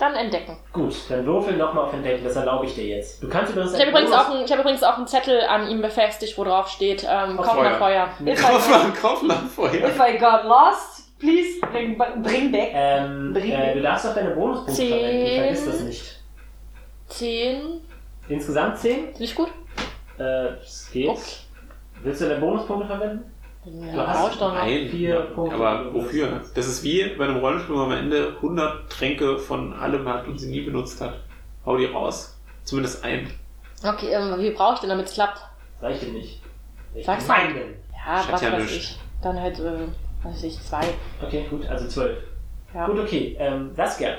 [0.00, 0.56] Dann entdecken.
[0.72, 3.22] Gut, dann würfel nochmal auf Entdecken, das erlaube ich dir jetzt.
[3.22, 3.74] Du kannst übrigens...
[3.74, 6.68] Ich habe übrigens, auch ich hab übrigens auch einen Zettel an ihm befestigt, wo drauf
[6.68, 8.08] steht, ähm, Auf kauf mal Feuer.
[8.18, 8.32] Feuer.
[8.32, 8.42] If
[9.02, 9.74] Kauf mal Feuer.
[9.74, 12.70] if I got lost, please bring, bring back.
[12.72, 14.88] Ähm, Bring- äh, du darfst auch deine Bonuspunkte Zehn.
[14.88, 16.20] verwenden, vergiss das nicht.
[17.08, 17.80] Zehn.
[18.28, 18.94] Insgesamt 10?
[19.08, 19.48] Finde ich gut?
[20.18, 20.22] Äh,
[20.62, 21.08] es geht.
[21.10, 21.20] Okay.
[22.02, 23.30] Willst du deine Bonuspunkte verwenden?
[23.64, 24.60] Ja, hast brauch ich doch noch.
[24.60, 25.54] Nein, Vier Punkte.
[25.54, 26.40] aber wofür?
[26.54, 30.26] Das ist wie bei einem Rollenspiel, wo man am Ende 100 Tränke von allem hat
[30.26, 31.14] und sie nie benutzt hat.
[31.66, 32.38] Hau die raus.
[32.64, 33.30] Zumindest ein.
[33.84, 35.40] Okay, ähm, wie brauche ich denn, damit es klappt?
[35.80, 36.40] Sag ich dir nicht.
[36.94, 37.74] Ich Sag's bin.
[38.06, 38.76] Ja, was ja weiß nichts.
[38.76, 38.98] ich.
[39.22, 39.86] Dann halt, äh,
[40.22, 40.80] weiß ich, zwei.
[41.22, 42.18] Okay, gut, also 12.
[42.74, 42.86] Ja.
[42.86, 43.36] Gut, okay.
[43.38, 44.10] Ähm, Saskia,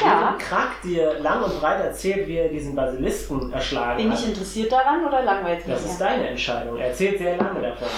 [0.00, 0.20] Ja.
[0.20, 4.18] Während Krak dir lang und breit erzählt, wie er diesen Basilisken erschlagen Bin hat.
[4.18, 5.74] ich interessiert daran oder langweilt mich?
[5.76, 6.76] Das ist deine Entscheidung.
[6.76, 7.88] Er erzählt sehr lange davon.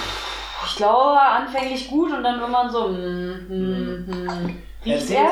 [0.66, 4.62] Ich glaube, anfänglich gut und dann irgendwann so, hm, hm, hm.
[4.84, 5.30] Riecht er?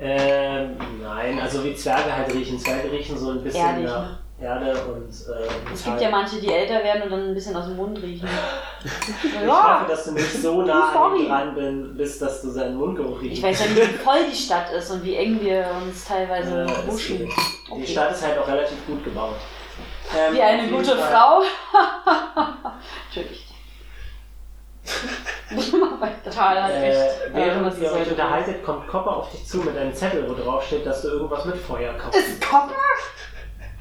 [0.00, 2.58] Ähm, nein, also wie Zwerge halt riechen.
[2.58, 4.18] Zwerge riechen so ein bisschen Ehrlich, nach ne?
[4.40, 7.64] Erde und äh, Es gibt ja manche, die älter werden und dann ein bisschen aus
[7.66, 8.28] dem Mund riechen.
[9.24, 10.92] Ich hoffe, dass du nicht so nah
[11.26, 13.38] dran bin, bist, dass du seinen Mundgeruch riechst.
[13.38, 16.62] Ich weiß ja nicht, wie voll die Stadt ist und wie eng wir uns teilweise
[16.62, 17.28] Äh, geht.
[17.28, 17.86] Die Okay.
[17.86, 19.34] Stadt ist halt auch relativ gut gebaut.
[20.16, 21.42] Ähm, Wie eine gute Frau.
[23.06, 23.47] Entschuldigung.
[25.50, 26.30] Mach weiter.
[26.30, 26.98] Total, hat recht.
[26.98, 29.94] Äh, Ja, während das ist ihr euch unterhaltet, kommt Copper auf dich zu mit einem
[29.94, 32.18] Zettel, wo drauf steht, dass du irgendwas mit Feuer kaufst.
[32.20, 32.74] Ist Kopper?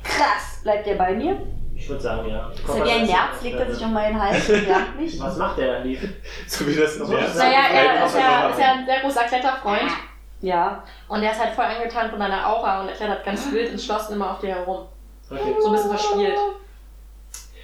[0.03, 0.59] Krass.
[0.63, 1.37] Bleibt der bei mir?
[1.75, 2.49] Ich würde sagen, ja.
[2.49, 5.19] Ist er wie ein Nerz, legt er sich um meinen Hals und jagt mich?
[5.21, 6.01] Was macht der, Lief?
[6.47, 9.91] So wie das So, Nerz- Naja, er ist ja, ist ja ein sehr großer Kletterfreund.
[10.41, 10.83] Ja.
[11.07, 14.13] Und er ist halt voll angetan von deiner Aura und er klettert ganz wild entschlossen
[14.13, 14.85] immer auf dir herum.
[15.29, 15.55] Okay.
[15.59, 16.37] So ein bisschen verspielt.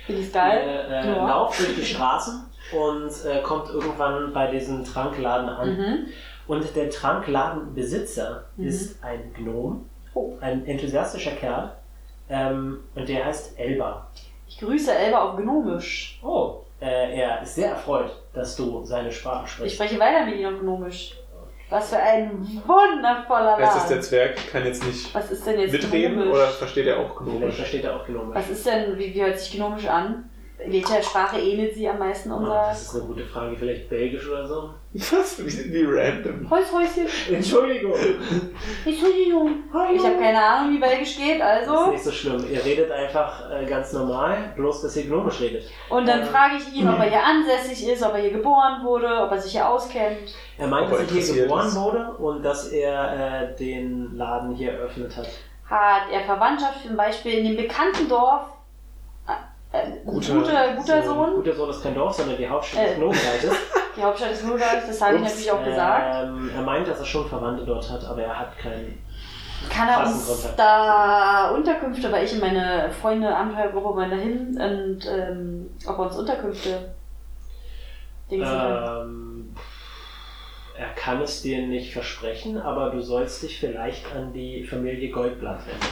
[0.06, 0.86] Finde ich geil.
[0.89, 1.28] Ihr äh, Ja.
[1.28, 5.69] lauft durch die Straßen und äh, kommt irgendwann bei diesem Trankladen an.
[5.78, 6.07] Mhm.
[6.47, 8.67] Und der Trankladenbesitzer Mhm.
[8.67, 10.34] ist ein Gnom, Oh.
[10.41, 11.71] ein enthusiastischer Kerl.
[12.30, 14.07] Ähm, und der heißt Elba.
[14.47, 16.19] Ich grüße Elba auf Gnomisch.
[16.24, 19.76] Oh, äh, er ist sehr erfreut, dass du seine Sprache Ich sprichst.
[19.76, 21.17] spreche weiter mit ihm auf Gnomisch.
[21.69, 22.32] Was für ein
[22.67, 24.01] wundervoller Heißt das, der Laden.
[24.03, 26.34] Zwerg kann jetzt nicht Was ist denn jetzt mitreden Gnomisch?
[26.36, 27.55] oder versteht er auch Vielleicht Gnomisch?
[27.55, 28.36] versteht er auch Gnomisch.
[28.36, 30.30] Was ist denn, wie, wie hört sich Gnomisch an?
[30.68, 32.68] Welcher Sprache ähnelt sie am meisten Ah, unserer?
[32.70, 33.55] das ist eine gute Frage.
[33.57, 34.70] Vielleicht Belgisch oder so?
[34.93, 35.39] Was?
[35.45, 36.49] Wie, wie random.
[36.49, 37.07] Holzhäuschen.
[37.34, 37.93] Entschuldigung.
[38.86, 39.64] Entschuldigung.
[39.95, 41.91] Ich habe keine Ahnung, wie Belgisch geht, Das ist also.
[41.91, 42.45] nicht so schlimm.
[42.51, 45.64] Ihr redet einfach äh, ganz normal, bloß dass ihr Gnomisch redet.
[45.89, 46.28] Und dann Ähm.
[46.28, 49.39] frage ich ihn, ob er hier ansässig ist, ob er hier geboren wurde, ob er
[49.39, 50.34] sich hier auskennt.
[50.57, 51.76] Er meint, Ob dass er er hier geboren ist.
[51.80, 55.28] wurde und dass er äh, den Laden hier eröffnet hat.
[55.70, 58.43] Hat er Verwandtschaft zum Beispiel in dem bekannten Dorf?
[59.74, 61.34] Äh, Guter guter, guter Sohn?
[61.36, 62.88] Guter Sohn ist kein Dorf, sondern die Hauptstadt Äh.
[62.89, 63.51] des Gnomenreiches.
[63.95, 66.24] Die Hauptstadt ist Nurgard, das habe ich natürlich auch gesagt.
[66.24, 68.97] Ähm, er meint, dass er schon Verwandte dort hat, aber er hat keinen.
[69.69, 70.57] Kann er uns Kontakt.
[70.57, 76.17] da Unterkünfte, weil ich und meine Freunde, Abenteuergruppe wollen dahin und ähm, ob er uns
[76.17, 76.95] Unterkünfte.
[78.32, 79.55] Ähm,
[80.76, 85.67] er kann es dir nicht versprechen, aber du sollst dich vielleicht an die Familie Goldblatt
[85.67, 85.86] wenden.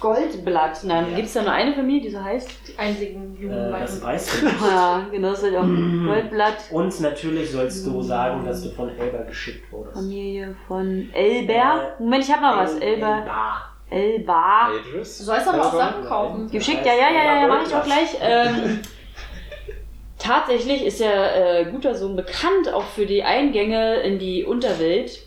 [0.00, 1.16] Goldblatt, nein, Ja.
[1.16, 2.48] gibt es da nur eine Familie, die so heißt?
[2.68, 4.02] Die einzigen Äh, jungen das Weißen.
[4.02, 4.60] weißt du nicht.
[4.62, 5.62] Ja, genau, das ist auch
[6.06, 6.56] Goldblatt.
[6.70, 9.94] Und natürlich sollst du sagen, dass du von Elba geschickt wurdest.
[9.96, 11.94] Familie von Elber.
[11.98, 12.74] Moment, ich habe noch was.
[12.78, 13.18] Elber.
[13.18, 13.64] Elba.
[13.90, 14.68] Elba.
[14.92, 15.72] Du sollst aber auch?
[15.72, 16.50] Sachen kaufen.
[16.50, 18.16] Geschickt, ja, ja, ja, ja, ja, mache ich auch gleich.
[18.20, 18.80] Ähm,
[20.18, 25.20] tatsächlich ist ja äh, guter Sohn bekannt auch für die Eingänge in die Unterwelt,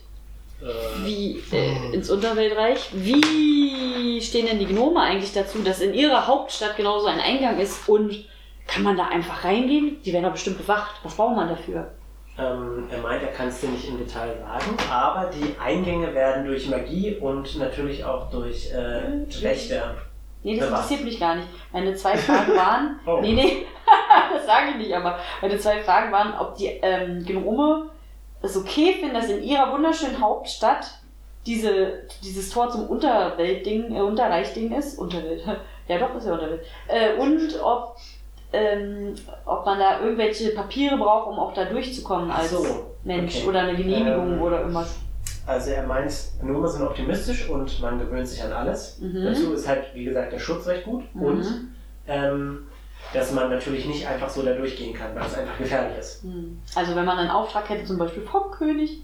[0.62, 2.90] Äh, wie äh, ins Unterweltreich.
[2.94, 7.90] Wie stehen denn die Gnome eigentlich dazu, dass in ihrer Hauptstadt genauso ein Eingang ist
[7.90, 8.26] und
[8.68, 10.02] kann man da einfach reingehen?
[10.04, 10.96] Die werden doch bestimmt bewacht.
[11.04, 11.92] Was braucht man dafür?
[12.38, 16.46] ähm, er meint, er kann es dir nicht im Detail sagen, aber die Eingänge werden
[16.46, 19.96] durch Magie und natürlich auch durch äh, Wächter.
[20.44, 20.82] Nee, das Bewacht.
[20.84, 21.48] interessiert mich gar nicht.
[21.72, 23.00] Meine zwei Fragen waren.
[23.06, 23.20] Oh.
[23.22, 23.66] Nee, nee,
[24.34, 27.91] das sage ich nicht, aber meine zwei Fragen waren, ob die ähm, Gnome
[28.42, 30.86] es okay finden, dass in ihrer wunderschönen Hauptstadt
[31.46, 34.98] diese, dieses Tor zum Unterweltding, äh, Unterreichding ist.
[35.00, 35.44] Unterwelt.
[35.88, 36.62] Ja, doch, ist ja Unterwelt.
[36.88, 37.98] Äh, und ob,
[38.54, 39.14] ähm,
[39.46, 42.66] ob man da irgendwelche Papiere braucht, um auch da durchzukommen als so,
[43.04, 43.48] Mensch okay.
[43.50, 44.96] oder eine Genehmigung Ähm, oder irgendwas.
[45.46, 49.00] Also er meint, Gnome sind optimistisch und man gewöhnt sich an alles.
[49.00, 49.26] Mhm.
[49.26, 51.22] Dazu ist halt, wie gesagt, der Schutz recht gut Mhm.
[51.26, 51.46] und
[52.08, 52.68] ähm,
[53.14, 56.24] dass man natürlich nicht einfach so da durchgehen kann, weil es einfach gefährlich ist.
[56.24, 56.62] Hm.
[56.76, 59.02] Also wenn man einen Auftrag hätte, zum Beispiel vom König,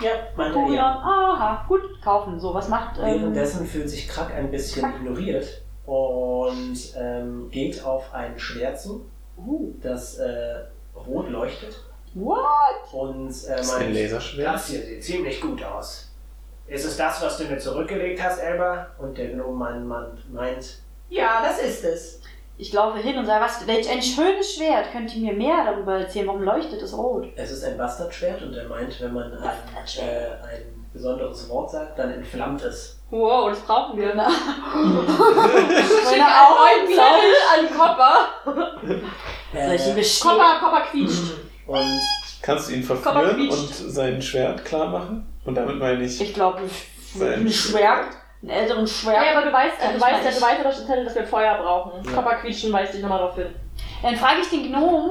[0.00, 0.84] Ja, meinte Kurion, er.
[0.96, 2.40] aha, gut, kaufen.
[2.40, 2.98] So, was macht.
[2.98, 4.96] Ähm, Währenddessen fühlt sich Krack ein bisschen Krack.
[4.96, 9.04] ignoriert und ähm, geht auf ein Schwert zu,
[9.36, 10.54] uh, das äh,
[10.94, 11.76] rot leuchtet
[12.14, 12.40] what?
[12.92, 14.54] und äh, Das ist ein Laserschwert.
[14.54, 16.08] das hier sieht ziemlich gut aus.
[16.66, 18.86] Ist es das, was du mir zurückgelegt hast, Elba?
[18.98, 20.78] Und der Gnomenmann meint,
[21.10, 22.20] Ja, das ist es.
[22.62, 24.92] Ich laufe hin und sage, was, welch ein schönes Schwert.
[24.92, 26.28] Könnt ihr mir mehr darüber erzählen?
[26.28, 27.26] Warum leuchtet es rot?
[27.34, 29.40] es ist ein Bastardschwert und er meint, wenn man ein,
[29.98, 33.00] äh, ein besonderes Wort sagt, dann entflammt es.
[33.10, 34.10] Wow, das brauchen wir.
[34.10, 34.16] Schick
[36.04, 37.66] Meine Augen Zettel an.
[39.66, 40.30] Soll ich ihn Äh, bestehen?
[40.30, 41.32] Copper, Copper quietscht.
[41.66, 42.00] und
[42.42, 45.26] Kannst du ihn verführen und sein Schwert klar machen?
[45.44, 46.20] Und damit meine ich.
[46.20, 46.60] Ich glaube,
[47.20, 48.06] ein Schwert,
[48.42, 49.24] einen älteren Schwert.
[49.24, 51.04] Ja, aber du weißt, Kann du ich weißt ja, du weißt ja, dass der Zettel,
[51.04, 52.04] dass wir Feuer brauchen.
[52.04, 52.12] Ja.
[52.12, 53.54] Copper quietschen weist dich nochmal darauf hin.
[54.02, 55.10] Dann frage ich den Gnom,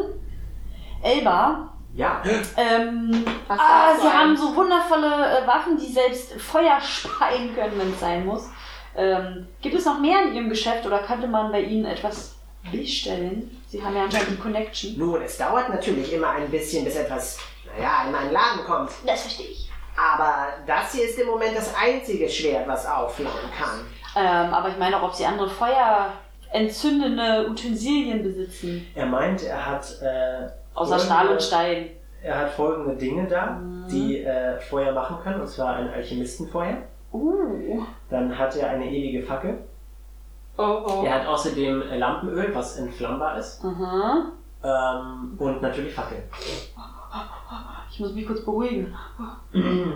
[1.01, 2.21] Elba, Ja,
[2.57, 4.39] Ähm, Was ah, du sie haben eigentlich?
[4.39, 5.07] so wundervolle
[5.39, 8.49] äh, Waffen, die selbst Feuer speien können, wenn es sein muss.
[8.95, 12.35] Ähm, gibt es noch mehr in Ihrem Geschäft oder könnte man bei Ihnen etwas
[12.71, 13.61] bestellen?
[13.67, 14.97] Sie haben ja anscheinend die Connection.
[14.97, 17.39] Nun, es dauert natürlich immer ein bisschen, bis etwas,
[17.77, 18.91] naja, in meinen Laden kommt.
[19.05, 19.70] Das verstehe ich.
[19.97, 23.81] Aber das hier ist im Moment das einzige Schwert, was aufflauen kann.
[24.15, 28.87] Ähm, aber ich meine auch, ob Sie andere feuerentzündende Utensilien besitzen.
[28.95, 31.89] er meint, er hat, äh, Außer folgende- Stahl und Stein.
[32.23, 33.87] Er hat folgende Dinge da, Mhm.
[33.89, 36.77] die äh, Feuer machen können, und zwar ein Alchemistenfeuer.
[37.13, 37.83] Uh.
[38.09, 39.57] Dann hat er eine ewige Fackel.
[40.57, 41.03] Oh, oh.
[41.05, 43.63] Er hat außerdem Lampenöl, was entflammbar ist.
[43.65, 44.25] Aha.
[44.63, 46.21] Ähm, und natürlich Fackeln.
[47.91, 48.95] Ich muss mich kurz beruhigen.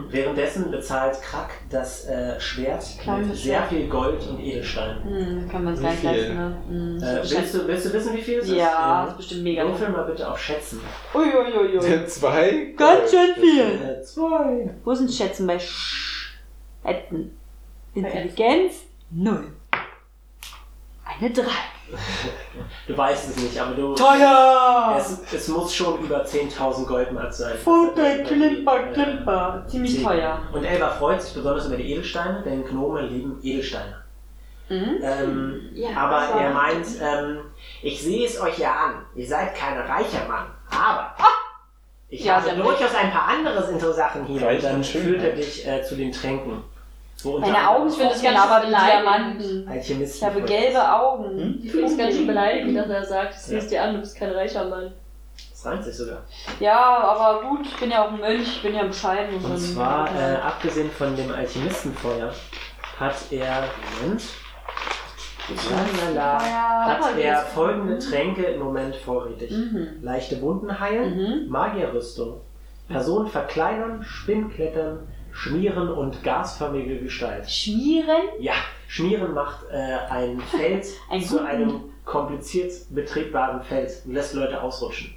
[0.09, 3.69] Währenddessen bezahlt Krak das äh, Schwert Kleines mit sehr Schwert.
[3.69, 5.01] viel Gold und Edelstein.
[5.03, 6.09] Hm, wir uns Wie gar nicht viel?
[6.11, 6.57] leisten, ne?
[6.67, 8.55] Hm, Äh, willst, du, willst du wissen, wie viel es ist?
[8.57, 9.63] ja, das ist bestimmt mega.
[9.65, 10.81] Würfel mal bitte auf Schätzen.
[11.13, 12.05] Uiuiui.
[12.07, 12.73] Zwei?
[12.75, 13.61] Ganz schön viel.
[13.89, 14.75] Äh, zwei.
[14.83, 17.37] Wo sind Schätzen bei Schätzen?
[17.93, 18.83] Intelligenz?
[19.09, 19.53] Null.
[21.05, 21.45] Eine Drei.
[22.87, 23.93] Du weißt es nicht, aber du.
[23.95, 24.95] Teuer!
[24.97, 27.55] Es, es muss schon über 10.000 Goldmark sein.
[27.57, 29.63] Funke, Klimper, Äh, Klimper.
[29.67, 30.03] Ziemlich zehn.
[30.03, 30.39] teuer.
[30.53, 34.01] Und Elba freut sich besonders über die Edelsteine, denn Gnome lieben Edelsteine.
[34.69, 34.97] Mhm.
[35.01, 37.41] Ähm, Ja, aber er meint, ähm,
[37.83, 39.05] Ich sehe es euch ja an.
[39.15, 40.47] Ihr seid kein reicher Mann.
[40.71, 41.13] Aber
[42.09, 44.47] ich Ja, habe durchaus ein paar andere Sachen hier.
[44.47, 46.63] Und dann führt er dich äh, zu den Tränken.
[47.23, 48.65] Unter Meine Augen Ich finde das funkeln ganz aber.
[48.67, 49.71] Diamanten.
[50.11, 50.93] Ich habe gelbe.
[50.93, 51.37] Augen.
[51.39, 51.59] Hm?
[51.63, 53.59] Ich finde es ganz schön beleidigend, dass er sagt, ich Ja.
[53.59, 54.91] siehst dir an, du bist kein reicher Mann.
[55.51, 56.19] Das reimt sich sogar.
[56.59, 59.43] Ja, aber gut, ich bin ja auch ein Mönch, ich bin ja bescheiden.
[59.43, 62.31] Und zwar, äh, abgesehen von dem Alchemistenfeuer,
[62.99, 63.63] hat er,
[64.01, 64.21] Moment,
[66.13, 69.51] Lalala, hat er folgende Tränke im Moment vorrätig.
[69.51, 69.87] Mhm.
[70.01, 71.49] Leichte Wunden heilen, Mhm.
[71.49, 72.41] Magierrüstung,
[72.87, 77.49] Personen verkleinern, Spinnklettern, Schmieren und gasförmige Gestalt.
[77.51, 78.21] Schmieren?
[78.39, 78.53] Ja,
[78.87, 84.61] Schmieren macht äh, ein Feld Ein zu guten- einem kompliziert betretbaren Feld und lässt Leute
[84.61, 85.13] ausrutschen.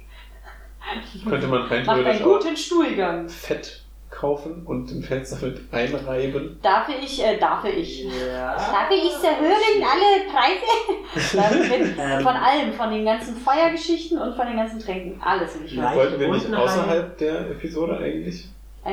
[1.27, 3.29] Könnte man rein Macht einen theoretisch guten Stuhlgang.
[3.29, 6.59] Fett kaufen und den Fels damit einreiben.
[6.63, 8.03] Darf ich, äh, darf ich.
[8.05, 8.55] Ja.
[8.55, 11.37] Darf ich erhöhen alle Preise?
[11.37, 11.95] Darf ich mit?
[11.97, 12.21] Ähm.
[12.21, 15.21] Von allem, von den ganzen Feuergeschichten und von den ganzen Tränken.
[15.21, 15.77] Alles will ich.
[15.77, 18.47] Wollten wir nicht außerhalb der Episode eigentlich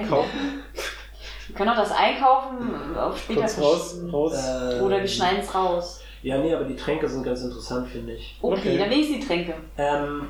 [0.09, 0.63] kaufen?
[1.47, 4.33] Wir können auch das Einkaufen auf später Kurz raus, raus.
[4.35, 6.01] Äh, Oder wir schneiden es raus.
[6.23, 8.39] Ja, nee, aber die Tränke sind ganz interessant, finde ich.
[8.43, 8.79] Okay, Okay.
[8.79, 9.55] dann will ich die Tränke.
[9.79, 10.29] Ähm,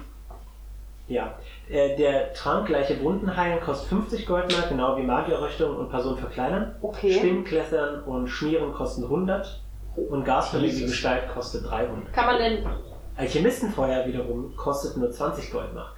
[1.09, 1.35] ja,
[1.71, 6.75] äh, der Trank gleiche Wunden heilen kostet 50 Goldmark, genau wie Magierrüstung und Person verkleinern.
[6.83, 7.13] Okay.
[7.13, 9.61] Spinnklettern und Schmieren kosten 100
[9.97, 10.91] und gasförmige Jesus.
[10.91, 12.13] Gestalt kostet 300.
[12.13, 12.67] Kann man denn.
[13.17, 15.97] Alchemistenfeuer wiederum kostet nur 20 Goldmark.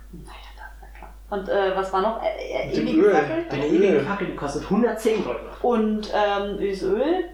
[1.31, 2.23] Und äh, was war noch?
[2.23, 3.13] Äh, äh, ewige Öl.
[3.15, 3.45] Fackel?
[3.51, 5.63] Eine ewige Fackel, die kostet 110 Goldmark.
[5.65, 7.25] Und ähm, das Öl?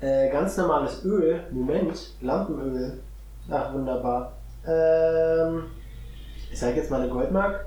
[0.00, 3.00] Äh, ganz normales Öl, Moment, Lampenöl.
[3.50, 4.32] Ach, wunderbar.
[4.66, 5.64] Ähm,
[6.52, 7.66] ich sage jetzt mal eine Goldmark.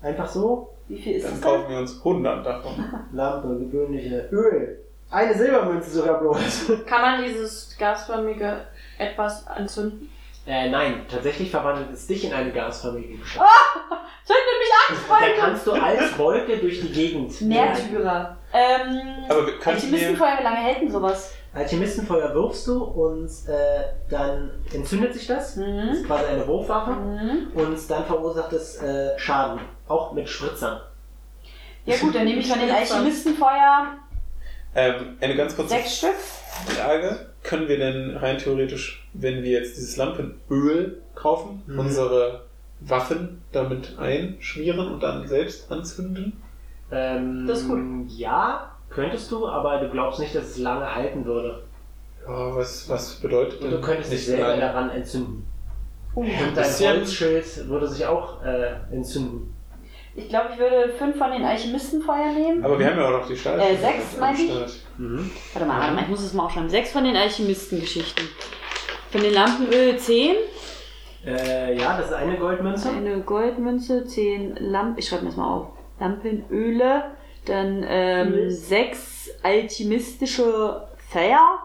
[0.00, 0.70] Einfach so.
[0.88, 1.70] Wie viel ist Dann das kaufen denn?
[1.70, 2.72] wir uns 100 davon.
[3.12, 4.78] Lampe, gewöhnliche Öl.
[5.10, 6.72] Eine Silbermünze sogar bloß.
[6.86, 8.62] Kann man dieses gasförmige
[8.98, 10.08] etwas anzünden?
[10.46, 13.48] Äh, nein, tatsächlich verwandelt es dich in eine gasförmige Gestalt.
[14.24, 15.36] Zündet mich an, Da Freunde!
[15.38, 17.40] kannst du als Wolke durch die Gegend.
[17.42, 18.36] Märtyrer.
[18.52, 19.54] Ähm, Aber wir-.
[19.64, 21.32] Alchemistenfeuer, wie lange hält denn sowas?
[21.54, 25.54] Alchemistenfeuer wirfst du und äh, dann entzündet sich das.
[25.54, 25.88] Das Mhm.
[25.92, 26.90] ist quasi eine Wurfwaffe.
[26.92, 27.48] Mhm.
[27.54, 29.60] Und dann verursacht es äh, Schaden.
[29.86, 30.80] Auch mit Spritzern.
[31.84, 32.70] Ja gut, dann nehme ich von den.
[32.70, 33.86] Alchemistenfeuer
[34.74, 36.14] Ähm, eine ganz kurze sechs Stück.
[36.66, 37.31] Frage.
[37.42, 41.78] Können wir denn rein theoretisch, wenn wir jetzt dieses Lampenöl kaufen, Mhm.
[41.78, 42.42] unsere
[42.80, 46.40] Waffen damit einschmieren und dann selbst anzünden?
[46.90, 47.80] Ähm, Das ist gut.
[48.08, 51.62] Ja, könntest du, aber du glaubst nicht, dass es lange halten würde.
[52.26, 54.60] Ja, was, was bedeutet Und denn du könntest dich selber lange?
[54.60, 55.44] daran entzünden.
[56.14, 59.54] Uh, Und dein Holzschild würde sich auch äh, entzünden.
[60.14, 62.64] Ich glaube, ich würde fünf von den Alchemistenfeuer nehmen.
[62.64, 63.58] Aber wir haben ja auch noch die Stahl.
[63.60, 64.50] Äh, sechs, meine ich?
[64.98, 65.30] Mhm.
[65.54, 66.68] Warte mal, warte mal, ich muss es mal aufschreiben.
[66.70, 68.28] Sechs von den Alchemistengeschichten.
[69.10, 70.36] Von den Lampenöl zehn.
[71.26, 72.90] Äh, ja, das ist eine Goldmünze.
[72.90, 74.98] Eine Goldmünze, zehn Lampen.
[74.98, 75.66] Ich schreibe mir das mal auf.
[76.00, 77.04] Lampenöle.
[77.46, 78.50] Dann ähm, Öl.
[78.50, 81.58] sechs alchemistische Feuer.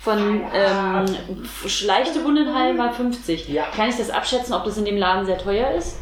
[0.00, 1.04] Von ähm,
[1.42, 3.48] f- leichte Wundenheil mal 50.
[3.48, 3.64] Ja.
[3.74, 5.98] Kann ich das abschätzen, ob das in dem Laden sehr teuer ist?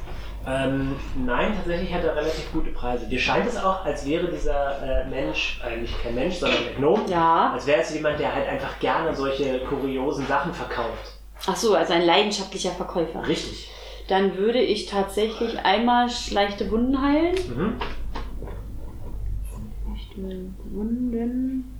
[0.49, 0.94] Ähm,
[1.24, 3.07] nein, tatsächlich hat er relativ gute Preise.
[3.09, 7.03] Dir scheint es auch, als wäre dieser äh, Mensch, eigentlich kein Mensch, sondern der Gnome,
[7.09, 7.51] Ja.
[7.53, 11.18] als wäre es jemand, der halt einfach gerne solche kuriosen Sachen verkauft.
[11.49, 13.26] Ach so, also ein leidenschaftlicher Verkäufer.
[13.26, 13.70] Richtig.
[14.09, 17.34] Dann würde ich tatsächlich einmal leichte Wunden heilen.
[17.34, 17.72] Mhm.
[19.88, 21.76] Leichte Wunden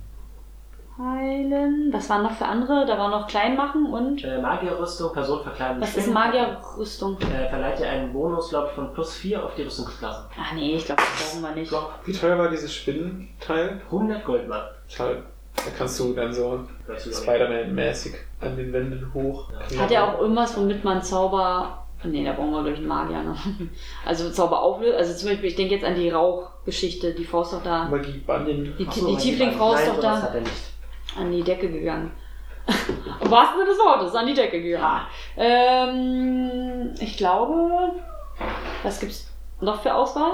[0.97, 1.89] heilen.
[1.91, 2.85] Was waren noch für andere?
[2.85, 4.23] Da war noch klein machen und.
[4.23, 5.81] Äh, Magierrüstung, Person verkleiden.
[5.81, 7.17] Was ist Magierrüstung?
[7.21, 10.27] Äh, verleiht dir einen Bonus, glaube ich, von plus 4 auf die Rüstungsklasse.
[10.37, 11.71] Ah nee, ich glaube, das brauchen wir nicht.
[12.05, 13.81] Wie teuer war dieses Spinnenteil?
[13.85, 14.75] 100 Goldmark.
[14.87, 15.23] Schade.
[15.55, 16.97] Da kannst du dann so noch.
[16.97, 19.49] Spider-Man-mäßig an den Wänden hoch.
[19.79, 21.83] Hat er auch irgendwas, womit man Zauber.
[22.03, 23.35] Nee, da brauchen wir durch einen Magier, ne?
[24.05, 24.97] Also Zauber auflösen.
[24.97, 27.85] Also zum Beispiel, ich denke jetzt an die Rauchgeschichte, die Frau ist doch da.
[27.85, 28.71] Magie Banning.
[28.77, 30.53] Die, Ach so, die mein Tieflingfrau ist Nein, doch da hat er nicht.
[31.15, 32.11] An die Decke gegangen.
[33.21, 35.01] Im wahrsten Sinne des Wortes, an die Decke gegangen.
[35.37, 37.91] Ähm, ich glaube,
[38.83, 39.31] was gibt's
[39.61, 40.33] noch für Auswahl?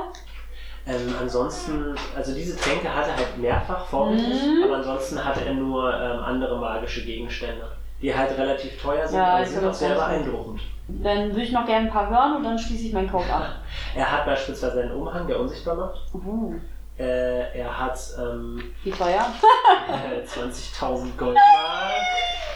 [0.86, 4.64] Ähm, ansonsten, also diese Tränke hatte er halt mehrfach vorrätig, Mhm.
[4.66, 7.72] aber ansonsten hatte er nur ähm, andere magische Gegenstände,
[8.02, 10.60] die halt relativ teuer sind, Ja, aber sind auch sehr beeindruckend.
[10.90, 13.46] Dann würde ich noch gerne ein paar hören und dann schließe ich meinen Kauf ab.
[13.96, 16.00] Er hat beispielsweise einen Umhang, der unsichtbar macht.
[16.14, 16.56] Uh,
[17.04, 19.26] Äh, er hat ähm, wie teuer?
[19.90, 21.92] äh, 20.000 Goldmark.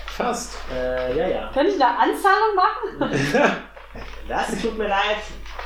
[0.08, 0.58] Fast.
[0.74, 1.50] Äh, ja, ja.
[1.54, 3.58] Könnte ich eine Anzahlung machen?
[4.28, 5.18] Das tut mir leid.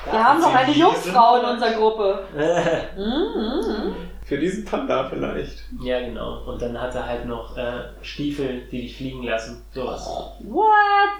[0.09, 2.25] Wir haben noch eine Sie Jungfrau in unserer Gruppe.
[2.95, 3.95] Mhm.
[4.23, 5.65] Für diesen Panda vielleicht.
[5.81, 6.43] ja, genau.
[6.45, 9.65] Und dann hat er halt noch äh, Stiefel, die dich fliegen lassen.
[9.73, 10.07] Sowas.
[10.43, 10.71] What?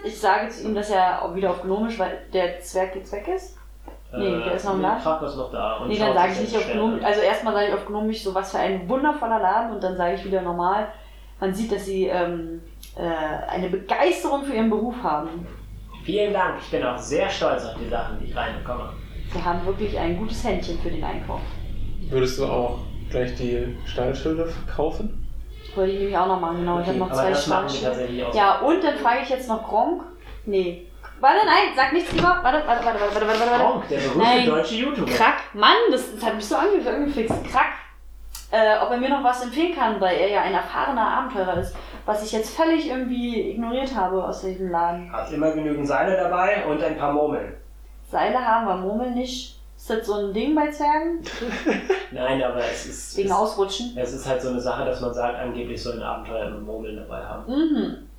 [0.06, 3.28] Ich sage zu ihm, dass er auch wieder auf Gnomisch, weil der Zwerg jetzt weg
[3.28, 3.58] ist.
[4.14, 4.96] Nee, der ist noch nee, da.
[5.02, 5.78] Krako ist noch da.
[5.78, 7.00] Und Nee, dann sage ich nicht auf Gnomisch.
[7.02, 7.06] an.
[7.06, 10.16] Also erstmal sage ich auf Gnomisch so, was für ein wundervoller Laden und dann sage
[10.16, 10.88] ich wieder normal.
[11.40, 12.62] Man sieht, dass sie ähm,
[12.98, 15.48] äh, eine Begeisterung für ihren Beruf haben.
[16.04, 16.56] Vielen Dank.
[16.62, 18.90] Ich bin auch sehr stolz auf die Sachen, die ich reinbekomme.
[19.34, 21.40] Sie haben wirklich ein gutes Händchen für den Einkauf.
[22.10, 25.26] Würdest du auch gleich die Stahlschilde verkaufen?
[25.76, 26.76] Wollte ich nämlich auch noch machen, genau.
[26.76, 28.34] ich Okay, habe noch aber zwei Stahlschilder.
[28.34, 30.04] Ja, und dann frage ich jetzt noch Gronk.
[30.46, 30.88] Nee.
[31.22, 32.40] Warte, nein, sag nichts lieber.
[32.42, 33.64] Warte, warte, warte, warte, warte, warte, warte.
[33.64, 34.46] Gronk, der berühmte Nein.
[34.48, 35.12] deutsche YouTuber.
[35.12, 37.36] Krack, Mann, das, das hat mich so ange angefixt.
[37.50, 37.74] Krack.
[38.52, 41.74] Äh, ob er mir noch was empfehlen kann, weil er ja ein erfahrener Abenteurer ist,
[42.06, 45.10] was ich jetzt völlig irgendwie ignoriert habe aus diesem Laden.
[45.10, 47.54] Hat immer genügend Seile dabei und ein paar Murmeln.
[48.10, 49.58] Seile haben wir, Murmeln nicht.
[49.78, 51.24] Ist das so ein Ding bei Zwergen?
[52.12, 53.94] Nein, aber es ist, Wegen es, Ausrutschen?
[53.98, 56.98] es ist halt so eine Sache, dass man sagt, angeblich soll ein Abenteuer immer Murmeln
[56.98, 57.52] dabei haben.
[57.52, 58.10] Mhm.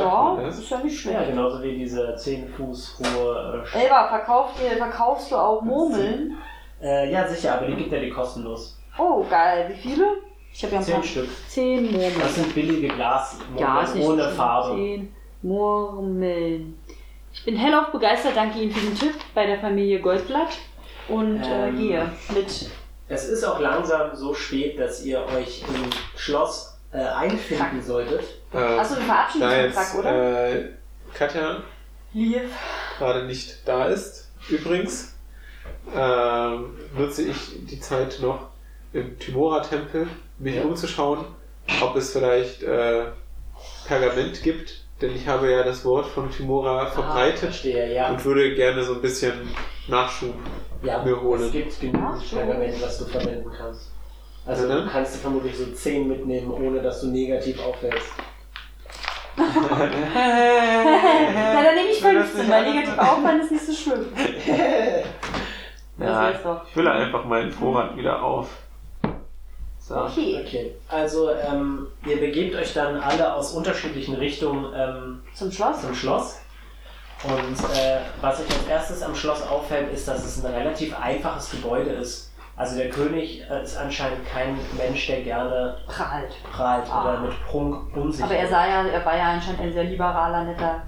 [0.00, 0.58] Ja, das?
[0.58, 1.30] ist ja nicht Ja, schlecht.
[1.30, 3.64] genauso wie diese 10 Fuß hohe.
[3.74, 6.36] Äh, Elba, verkauft, verkaufst du auch Murmeln?
[6.82, 8.78] äh, ja, sicher, aber die gibt er dir kostenlos.
[8.98, 9.70] Oh, geil.
[9.74, 10.04] Wie viele?
[10.52, 11.02] Ich habe ja ein 10 paar.
[11.04, 11.28] Stück.
[11.48, 12.20] Zehn Murmeln.
[12.20, 14.36] Das sind billige Glas Ja, ohne schlimm.
[14.36, 14.76] Farbe.
[14.76, 16.78] Zehn Murmeln.
[17.34, 20.58] Ich bin hellauf begeistert, danke Ihnen für den Tipp bei der Familie Goldblatt.
[21.08, 21.76] Und Ähm.
[21.76, 22.70] äh, hier mit
[23.08, 28.22] Es ist auch langsam so spät, dass ihr euch im Schloss äh, einfinden solltet.
[28.52, 30.48] Äh, Achso, wir verabschieden da uns jetzt oder?
[30.54, 30.68] äh,
[31.14, 31.62] Katja
[32.12, 32.42] Lief.
[32.98, 35.14] gerade nicht da ist, übrigens,
[35.94, 38.48] ähm, nutze ich die Zeit noch
[38.92, 40.06] im Timora-Tempel,
[40.38, 40.62] mich Ja.
[40.64, 41.24] umzuschauen,
[41.80, 43.06] ob es vielleicht äh,
[43.86, 48.10] Pergament gibt, denn ich habe ja das Wort von Timora Ah, verbreitet verstehe, ja.
[48.10, 49.32] und würde gerne so ein bisschen
[49.88, 50.34] Nachschub.
[50.82, 51.42] ja mir holen.
[51.44, 52.36] Es gibt so.
[52.36, 53.91] Pergament, was du verwenden kannst.
[54.44, 58.08] Also Ja, du kannst du vermutlich so 10 mitnehmen, ohne dass du negativ auffällst.
[59.36, 59.44] Na,
[61.62, 64.06] dann nehme ich 15, weil negativ auffallen ist nicht so schlimm.
[65.98, 66.64] Doch.
[66.66, 68.48] ich fülle einfach meinen Vorrat wieder auf.
[69.78, 69.96] So.
[69.96, 75.80] Okay, Okay, also ähm, ihr begebt euch dann alle aus unterschiedlichen Richtungen ähm, zum Schloss.
[75.80, 76.40] zum Schloss.
[77.24, 81.52] Und äh, was euch als erstes am Schloss auffällt, ist, dass es ein relativ einfaches
[81.52, 82.31] Gebäude ist.
[82.56, 86.32] Also der König äh, ist anscheinend kein Mensch, der gerne Prahlt.
[86.52, 87.02] prahlt Ah.
[87.02, 89.84] oder mit Prunk um sich Aber er, sah ja, er war ja anscheinend ein sehr
[89.84, 90.82] liberaler, netter,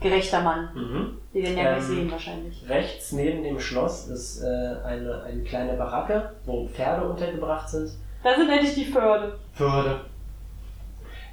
[0.00, 0.68] gerechter Mann.
[0.74, 1.18] Mhm.
[1.32, 2.68] Wir werden ja Ähm, sehen wahrscheinlich.
[2.68, 4.46] Rechts neben dem Schloss ist äh,
[4.84, 7.90] eine, eine kleine Baracke, wo Pferde untergebracht sind.
[8.22, 9.38] Da sind endlich die Pferde.
[9.54, 10.00] Pferde.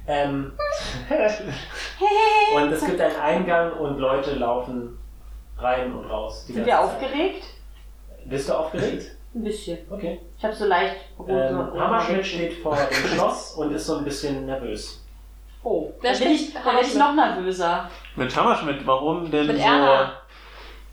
[0.06, 0.52] Ähm,
[2.56, 4.98] und es gibt einen Eingang und Leute laufen
[5.58, 6.46] rein und raus.
[6.48, 6.82] die Sind wir Zeit.
[6.84, 7.44] aufgeregt?
[8.24, 9.17] Bist du aufgeregt?
[9.38, 9.78] Ein bisschen.
[9.88, 10.18] Okay.
[10.36, 14.04] Ich habe so leicht rote Ähm, Hammerschmidt steht vor dem Schloss und ist so ein
[14.04, 15.04] bisschen nervös.
[15.62, 17.88] Oh, da bin ich, da bin ich noch nervöser.
[18.16, 20.12] Mit Hammerschmidt, warum denn Mit so Erna.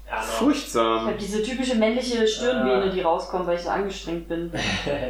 [0.07, 1.07] Ja, Ich furchtsam?
[1.07, 2.93] habe diese typische männliche Stirnvene, Ah.
[2.93, 4.51] die rauskommt, weil ich so angestrengt bin.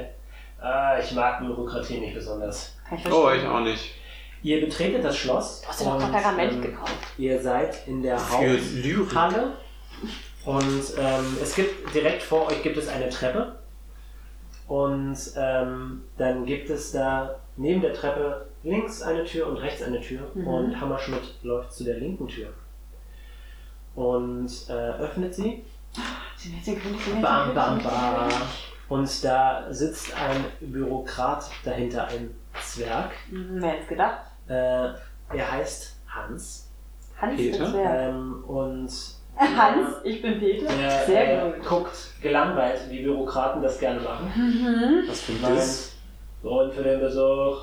[0.61, 2.77] ah, ich mag Bürokratie nicht besonders.
[2.95, 3.95] Ich Oh, ich auch nicht.
[4.43, 5.61] Ihr betretet das Schloss.
[5.61, 6.93] Du hast ja noch Pergament ähm, gekauft.
[7.17, 8.17] Ihr seid in der.
[8.17, 9.51] Haupthalle
[10.45, 13.55] und ähm, es gibt direkt vor euch gibt es eine Treppe
[14.67, 20.01] und ähm, dann gibt es da neben der Treppe links eine Tür und rechts eine
[20.01, 20.47] Tür Mhm.
[20.47, 22.49] und Hammerschmidt läuft zu der linken Tür.
[23.95, 25.63] und äh, öffnet sie.
[26.65, 28.29] König, Bam, bam, bam.
[28.89, 33.11] Und da sitzt ein Bürokrat dahinter, ein Zwerg.
[33.29, 34.19] Hm, Wer hätte gedacht?
[34.47, 34.53] Äh,
[35.33, 36.69] er heißt Hans.
[37.19, 37.73] Hans Peter?
[37.73, 38.09] wer?
[38.09, 38.91] Ähm, und
[39.37, 40.67] Hans, ich bin Peter.
[40.69, 41.65] er Sehr äh, gut.
[41.67, 44.31] guckt gelangweilt, wie Bürokraten das gerne machen.
[44.35, 45.03] Mhm.
[45.09, 45.91] Was bringt das?
[46.41, 47.57] Grund für den Besuch.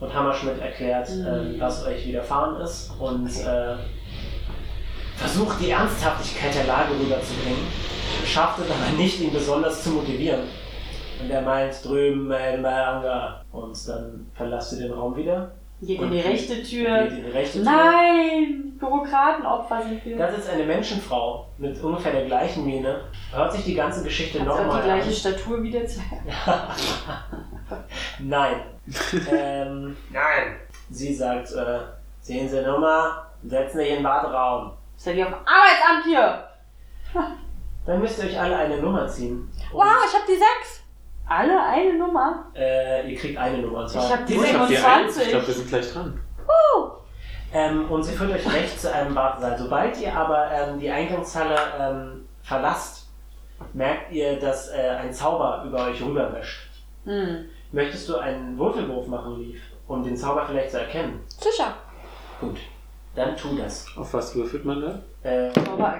[0.00, 1.26] Und Hammerschmidt erklärt, Mhm.
[1.26, 3.76] ähm, was euch widerfahren ist und äh,
[5.16, 7.66] versucht die Ernsthaftigkeit der Lage rüberzubringen.
[8.24, 10.40] Schafft es aber nicht, ihn besonders zu motivieren.
[11.22, 13.44] Und er meint, drüben äh, in Bayanga.
[13.52, 15.50] Und dann verlasst ihr den Raum wieder.
[15.82, 17.04] Geht in die rechte Tür.
[17.04, 17.64] Geht in die rechte Tür.
[17.72, 18.72] Nein!
[18.78, 20.16] Bürokratenopfer sind wir.
[20.16, 23.04] Das ist eine Menschenfrau mit ungefähr der gleichen Miene.
[23.32, 24.98] Hört sich die ganze Geschichte Hat sie auch nochmal die an.
[25.00, 26.22] gleiche Statur wie der Zwerg.
[28.18, 28.56] Nein.
[29.30, 30.56] ähm, nein.
[30.90, 31.78] Sie sagt, äh,
[32.20, 34.72] sehen Sie Nummer, setzen sich in den Warteraum.
[34.96, 36.44] Seid ihr auf dem Arbeitsamt hier?
[37.86, 39.50] Dann müsst ihr euch alle eine Nummer ziehen.
[39.72, 40.79] Und, Wow, ich hab die sechs.
[41.30, 42.46] Alle eine Nummer?
[42.56, 43.82] Äh, ihr kriegt eine Nummer.
[43.82, 44.84] Und, zwar Ich hab die Oh, ich hab die 27.
[44.84, 45.16] eins.
[45.16, 46.20] Ich glaube, wir sind gleich dran.
[47.52, 49.56] ähm, und sie führt euch rechts zu einem Wartesaal.
[49.56, 53.06] Sobald ihr aber ähm, die Eingangshalle ähm, verlasst,
[53.72, 56.68] merkt ihr, dass äh, ein Zauber über euch rüberwäscht.
[57.04, 57.44] Hm.
[57.70, 61.20] Möchtest du einen Würfelwurf machen, Lief, um den Zauber vielleicht zu erkennen?
[61.28, 61.74] Sicher.
[62.40, 62.58] Gut,
[63.14, 63.86] dann tu das.
[63.96, 65.28] Auf was würfelt man da?
[65.28, 65.52] Äh?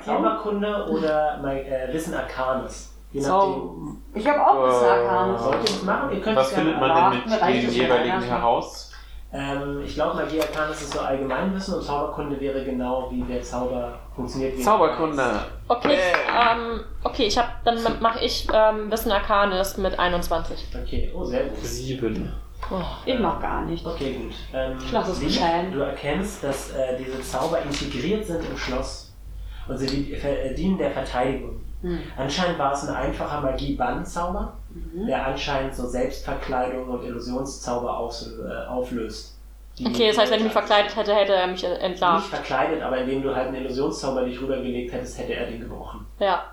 [0.05, 2.91] Zauberkunde oder äh, Wissen Arcanes.
[3.13, 3.21] Je.
[3.21, 3.77] Zau
[4.15, 5.39] ich hab auch das Äh.
[5.39, 6.13] Sollt ihr das machen?
[6.13, 8.93] Ihr könnt Was es findet man denn mit es den jeweiligen heraus?
[9.33, 13.97] Ähm, ich glaube, Magie Arcanes ist so Allgemeinwissen und Zauberkunde wäre genau, wie der Zauber
[14.15, 14.57] funktioniert.
[14.57, 15.23] wie Zauberkunde.
[15.69, 15.97] Okay,
[16.29, 20.67] ähm, okay, ich hab, dann mache ich ähm, Wissen Arcanis mit 21.
[20.83, 21.59] Okay, oh, sehr gut.
[21.65, 22.33] Sieben.
[22.73, 22.83] Oh.
[23.07, 23.87] Ich noch gar nicht.
[23.87, 24.35] Okay, gut.
[24.53, 25.73] Ähm, Ich lass es Lee, geschehen.
[25.73, 29.13] Du erkennst, dass äh, diese Zauber integriert sind im Schloss
[29.69, 31.61] und sie äh, dienen der Verteidigung.
[31.83, 31.99] Hm.
[32.17, 35.07] Anscheinend war es ein einfacher Magie-Bann-Zauber, Mhm.
[35.07, 39.37] der anscheinend so Selbstverkleidung und Illusionszauber äh, auflöst.
[39.85, 42.27] Okay, das heißt, wenn ich mich verkleidet hätte, hätte er mich Nicht entlarvt.
[42.29, 46.07] verkleidet, aber indem du halt einen Illusionszauber dich rübergelegt hättest, hätte er den gebrochen.
[46.19, 46.45] Ja.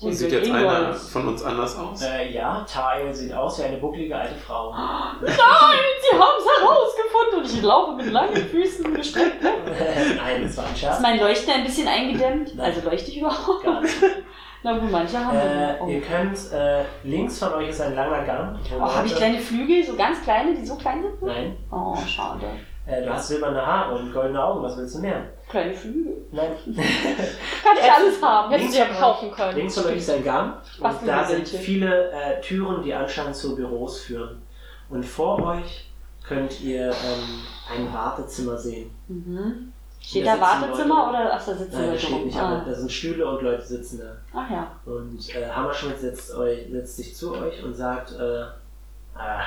[0.00, 0.66] Und Sie sieht jetzt Ingolf.
[0.68, 2.02] einer von uns anders aus?
[2.02, 4.72] Äh, ja, Tael sieht aus wie eine bucklige alte Frau.
[5.20, 9.36] Nein, sie haben es herausgefunden und ich laufe mit langen Füßen gestreckt.
[9.42, 11.00] Nein, das war ein Ist Scherz.
[11.00, 12.56] mein Leuchten ein bisschen eingedämmt?
[12.56, 12.66] Nein.
[12.74, 13.62] Also leuchte ich überhaupt?
[13.62, 13.94] Gar nicht.
[14.64, 15.86] Na gut, manche haben Äh, oh.
[15.88, 18.58] ihr könnt, äh, links von euch ist ein langer Gang.
[18.74, 21.22] Oh, habe ich kleine Flügel, so ganz kleine, die so klein sind?
[21.22, 21.54] Nein.
[21.70, 22.46] Oh, schade.
[22.86, 25.22] Äh, du hast silberne Haare und goldene Augen, was willst du mehr?
[25.50, 26.16] Kleine Flügel.
[26.32, 26.52] Nein.
[26.64, 28.50] Kann ich alles haben.
[28.52, 29.54] Hätten sie ja kaufen können.
[29.54, 33.36] Links von euch ist ein Gang Was und da sind viele äh, Türen, die anscheinend
[33.36, 34.40] zu Büros führen.
[34.88, 35.90] Und vor euch
[36.26, 38.90] könnt ihr ähm, ein Wartezimmer sehen.
[39.08, 39.73] Mhm.
[40.06, 41.08] Steht Da Wartezimmer Leute.
[41.24, 42.24] oder ach, da sitzen Nein, da Leute steht rum?
[42.26, 42.64] nicht, aber Ah.
[42.66, 44.16] da sind Stühle und Leute sitzen da.
[44.38, 44.70] Ach ja.
[44.84, 48.44] Und äh, Hammerschmidt setzt, euch, setzt sich zu euch und sagt, äh,
[49.18, 49.40] ah,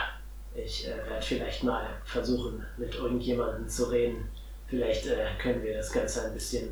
[0.55, 4.27] ich äh, werde vielleicht mal versuchen, mit irgendjemandem zu reden.
[4.67, 6.69] Vielleicht äh, können wir das Ganze ein bisschen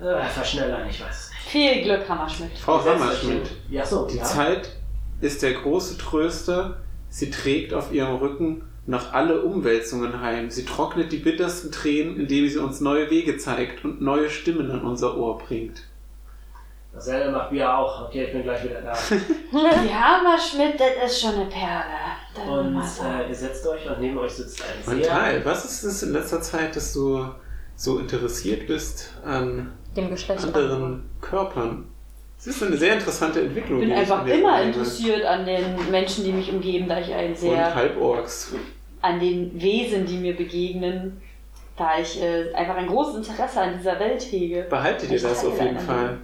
[0.00, 1.40] äh, verschnellern, ich weiß es nicht.
[1.40, 2.58] Viel Glück, Hammerschmidt.
[2.58, 3.50] Frau Hammerschmidt.
[3.70, 4.24] Ja, so, die ja.
[4.24, 4.68] Zeit
[5.20, 6.76] ist der große Tröster.
[7.08, 10.50] Sie trägt auf ihrem Rücken noch alle Umwälzungen heim.
[10.50, 14.82] Sie trocknet die bittersten Tränen, indem sie uns neue Wege zeigt und neue Stimmen an
[14.82, 15.82] unser Ohr bringt.
[16.94, 18.06] Dasselbe macht Bier auch.
[18.06, 18.92] Okay, ich bin gleich wieder da.
[19.52, 21.82] Die Hammerschmidt, das ist schon eine Perle.
[22.48, 25.12] Und äh, ihr setzt euch und neben euch sitzt ein Und sehr...
[25.12, 27.26] Tal, was ist es in letzter Zeit, dass du
[27.74, 31.88] so interessiert bist an anderen Körpern?
[32.36, 33.80] Das ist eine sehr interessante Entwicklung.
[33.80, 37.00] Ich bin ich einfach in dir immer interessiert an den Menschen, die mich umgeben, da
[37.00, 38.52] ich ein Und sehr Halborgs.
[39.04, 41.20] An den Wesen, die mir begegnen,
[41.76, 44.62] da ich äh, einfach ein großes Interesse an dieser Welt hege.
[44.70, 46.18] Behalte dir Ich das auf jeden Fall.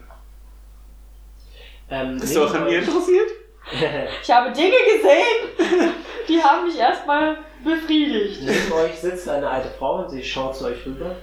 [1.90, 3.28] Ähm, Bist du auch an mir interessiert?
[4.22, 5.90] Ich habe Dinge gesehen,
[6.26, 8.40] die haben mich erstmal befriedigt.
[8.42, 11.14] neben euch sitzt eine alte Frau und sie schaut zu euch rüber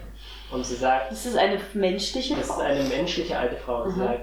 [0.51, 2.61] und sie sagt, Das ist eine menschliche das ist Frau.
[2.61, 4.03] eine menschliche alte Frau und sie Mhm.
[4.05, 4.19] sagt,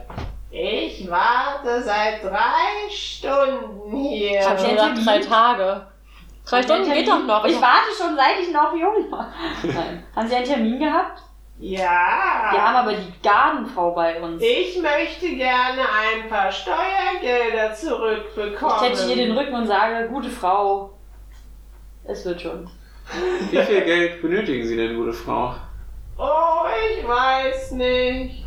[0.52, 4.38] Ich warte seit drei Stunden hier.
[4.40, 5.86] Ich habe schon gesagt, drei Tage.
[6.46, 7.44] Drei Haben Stunden geht doch noch.
[7.44, 9.32] Ich warte schon, seit ich noch jung war.
[9.62, 10.04] Nein.
[10.14, 11.22] Haben Sie einen Termin gehabt?
[11.58, 12.50] Ja.
[12.50, 14.42] Wir haben aber die Gartenfrau bei uns.
[14.42, 18.78] Ich möchte gerne ein paar Steuergelder Ich zurückbekommen.
[18.80, 20.90] tätsche ihr den Rücken und sage, gute Frau,
[22.04, 22.68] es wird schon.
[23.50, 25.54] Wie viel Geld benötigen Sie denn, gute Frau?
[26.18, 26.64] Oh,
[26.98, 28.44] ich weiß nicht.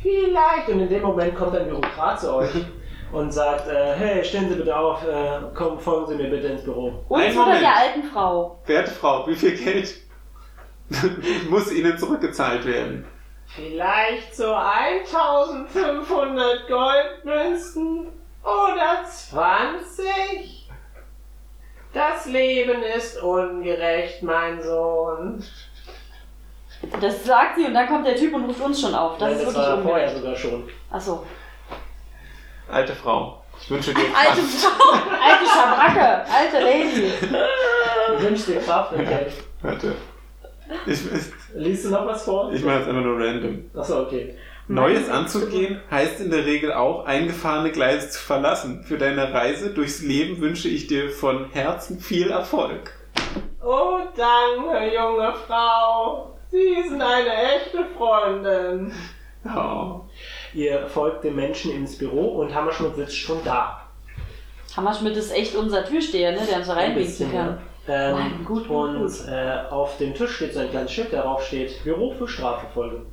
[0.00, 0.68] vielleicht.
[0.68, 2.50] Und in dem Moment kommt ein Bürokrat zu euch
[3.12, 6.62] und sagt, äh, hey, stehen Sie bitte auf, äh, komm, folgen Sie mir bitte ins
[6.64, 7.04] Büro.
[7.08, 7.62] Uns oder Moment.
[7.62, 8.58] der alten Frau?
[8.66, 9.94] Werte Frau, wie viel Geld
[11.50, 13.06] muss Ihnen zurückgezahlt werden?
[13.46, 18.08] Vielleicht so 1500 Goldmünzen
[18.42, 20.68] oder 20?
[21.94, 25.42] Das Leben ist ungerecht, mein Sohn.
[27.00, 29.16] Das sagt sie und dann kommt der Typ und ruft uns schon auf.
[29.18, 30.16] Das Nein, ist das wirklich war vorher ungerecht.
[30.16, 30.68] sogar schon.
[30.90, 31.24] Achso.
[32.70, 34.64] Alte Frau, ich wünsche dir Alte Kraft.
[34.64, 37.12] Frau, alte Schabracke, alte Lady.
[38.16, 39.32] Ich wünsche dir Kraft und Geld.
[39.62, 39.94] Warte.
[40.86, 42.52] Ich, ich, Liest du noch was vor?
[42.52, 43.70] ich mache jetzt einfach nur random.
[43.74, 44.34] Achso, okay.
[44.70, 48.84] Neues anzugehen heißt in der Regel auch, eingefahrene Gleise zu verlassen.
[48.84, 52.92] Für deine Reise durchs Leben wünsche ich dir von Herzen viel Erfolg.
[53.64, 56.36] Oh, danke, junge Frau.
[56.50, 58.92] Sie sind eine echte Freundin.
[59.46, 60.02] Oh.
[60.58, 63.80] Ihr folgt dem Menschen ins Büro und Hammerschmidt sitzt schon da.
[64.76, 66.40] Hammerschmidt ist echt unser Türsteher, ne?
[66.50, 67.58] der uns reinwinken kann.
[67.86, 69.28] Ähm, Nein, gut, und gut.
[69.28, 73.06] Äh, auf dem Tisch steht so ein kleines Schild, darauf steht Büro für Strafverfolgung.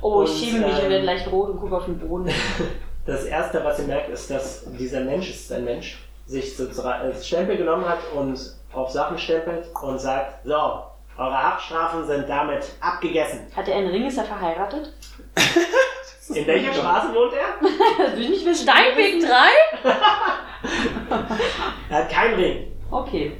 [0.00, 2.30] Oh, ich Und, schiebe mich, ähm, er wird leicht rot und gucke auf den Boden.
[3.06, 6.82] Das erste, was ihr merkt, ist, dass dieser Mensch, ist ein Mensch, sich so zu-
[6.84, 8.38] als Stempel genommen hat und
[8.72, 10.54] auf Sachen stempelt und sagt, so,
[11.16, 13.40] eure Haftstrafen sind damit abgegessen.
[13.56, 14.06] Hat er einen Ring?
[14.06, 14.92] Ist er verheiratet?
[16.34, 18.14] In welcher Straße wohnt er?
[18.16, 18.62] Will ich nicht wissen.
[18.68, 19.28] Steinweg 3?
[21.88, 22.72] Er hat keinen Ring.
[22.90, 23.36] Okay.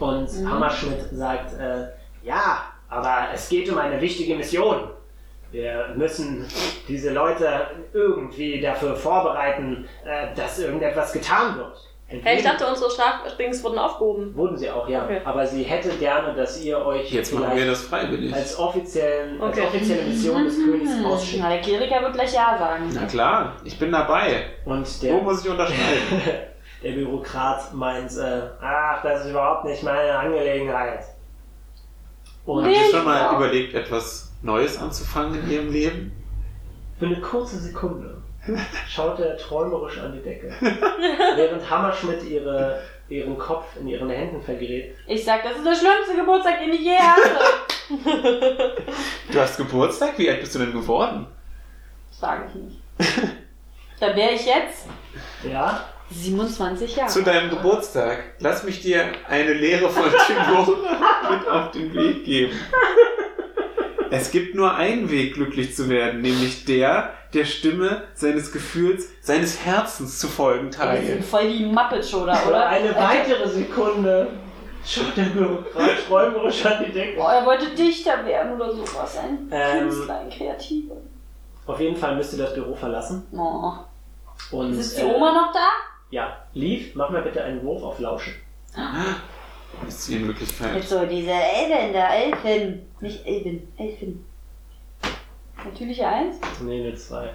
[0.00, 0.50] Und Mhm.
[0.50, 1.86] Hammerschmidt sagt, äh,
[2.22, 4.90] ja, aber es geht um eine wichtige Mission.
[5.50, 6.46] Wir müssen
[6.88, 11.76] diese Leute irgendwie dafür vorbereiten, äh, dass irgendetwas getan wird.
[12.10, 14.34] Hey, ich dachte, unsere Strafdings wurden aufgehoben.
[14.34, 15.04] Wurden sie auch, ja.
[15.04, 15.20] Okay.
[15.26, 18.32] Aber sie hätte gerne, dass ihr euch Jetzt machen wir das freiwillig.
[18.34, 19.60] als, offiziellen, Okay.
[19.60, 21.04] als offizielle Mission des Königs Hm.
[21.04, 21.42] ausschickt.
[21.42, 22.90] Na, der Kleriker wird gleich Ja sagen.
[22.94, 24.46] Na klar, ich bin dabei.
[24.64, 26.22] Und Wo der, muss ich unterschreiben?
[26.82, 31.04] der Bürokrat meint, äh, ach, das ist überhaupt nicht meine Angelegenheit.
[32.46, 32.90] Und Habt ihr Nee.
[32.90, 33.36] schon mal Ja.
[33.36, 36.12] überlegt, etwas Neues anzufangen in ihrem Leben?
[36.98, 38.17] für eine kurze Sekunde
[38.88, 40.52] schaut er träumerisch an die Decke,
[41.36, 44.98] während Hammerschmidt ihre, ihren Kopf in ihren Händen vergräbt.
[45.06, 47.30] Ich sag, das ist der schlimmste Geburtstag, den ich je hatte.
[49.32, 50.18] Du hast Geburtstag?
[50.18, 51.26] Wie alt bist du denn geworden?
[52.10, 52.82] Sag ich nicht.
[53.98, 54.86] Da wäre ich jetzt
[55.50, 57.08] Ja, 27 Jahre.
[57.10, 58.24] Zu deinem Geburtstag.
[58.40, 62.58] Lass mich dir eine Lehre von Timora mit auf den Weg geben.
[64.10, 69.64] Es gibt nur einen Weg, glücklich zu werden, nämlich der, der Stimme seines Gefühls, seines
[69.64, 72.66] Herzens zu folgen Ey, Wir sind voll die Muppet Show da, oder?
[72.68, 74.28] eine Äh, weitere Sekunde
[74.86, 77.16] schaut der Bürokrat träumerisch an die Decke.
[77.16, 79.18] Boah, er wollte Dichter werden oder sowas.
[79.18, 80.96] Ein Ähm, Künstler, ein Kreativer.
[81.66, 83.26] Auf jeden Fall müsst ihr das Büro verlassen.
[83.32, 83.72] Oh.
[84.56, 85.68] Und, Ist die äh, Oma noch da?
[86.10, 88.34] Ja, Lief, mach mal bitte einen Wurf auf Lauschen.
[89.86, 90.74] ist die Möglichkeit.
[90.76, 92.90] Jetzt so diese Elben da, Elfen.
[93.00, 94.24] Nicht Elben, Elfen.
[95.64, 96.36] Natürliche Eins?
[96.62, 97.30] Nee, eine 2.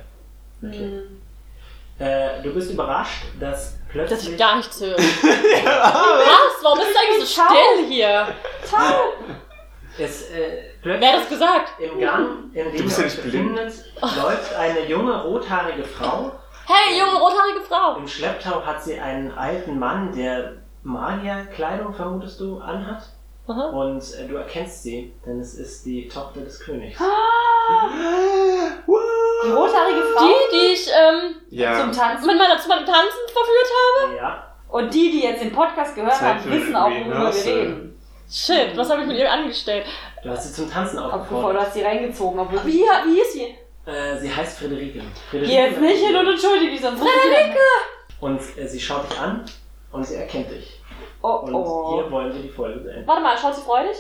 [0.64, 0.78] Okay.
[0.78, 1.22] Hm.
[2.00, 4.30] Äh, du bist überrascht, dass Das plötzlich.
[4.32, 4.98] ich gar nichts höre.
[4.98, 6.64] Was?
[6.64, 8.28] Warum ist es eigentlich so still hier?
[8.70, 9.14] Toll!
[10.00, 11.80] es, äh, Wer hat das gesagt?
[11.80, 13.56] Im Gang, in dem Du bist ja nicht blind.
[14.02, 16.32] läuft eine junge rothaarige Frau.
[16.66, 17.98] Hey, junge rothaarige Frau.
[17.98, 20.54] Im Schlepptau hat sie einen alten Mann, der
[20.84, 23.04] Magierkleidung, vermutest du, anhat.
[23.48, 23.68] Aha.
[23.70, 27.00] Und äh, du erkennst sie, denn es ist die Tochter des Königs.
[29.46, 31.80] Die rothaarige Frau Die, die ich ähm, Ja.
[31.82, 32.28] zum Tanzen.
[32.28, 34.16] mit meiner, zu meinem Tanzen verführt habe?
[34.16, 38.00] Ja, Und die, die jetzt den Podcast gehört Zeit haben, wissen auch, worüber wir reden.
[38.32, 39.86] Shit, was habe ich mit ihr angestellt?
[40.24, 41.62] du hast sie zum Tanzen Obwohl, du aufgefordert.
[41.64, 42.40] hast sie reingezogen.
[42.40, 43.56] Obwohl, Wie, wie hieß sie?
[43.90, 45.02] Äh, sie heißt Friederike.
[45.32, 47.60] Geh jetzt nicht hin und entschuldige dich, sonst Frederike!
[48.22, 49.44] Und äh, sie schaut dich an
[49.92, 50.73] und sie erkennt dich.
[51.24, 51.94] Oh, Und oh.
[52.02, 53.08] hier wollen wir die Folge beenden.
[53.08, 53.96] Warte mal, schaut sie freudig?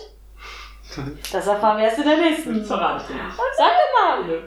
[1.31, 2.59] Das erfahren wir erst in der nächsten.
[2.59, 3.35] Das verrate ich dir nicht.
[3.57, 4.43] Sag doch mal.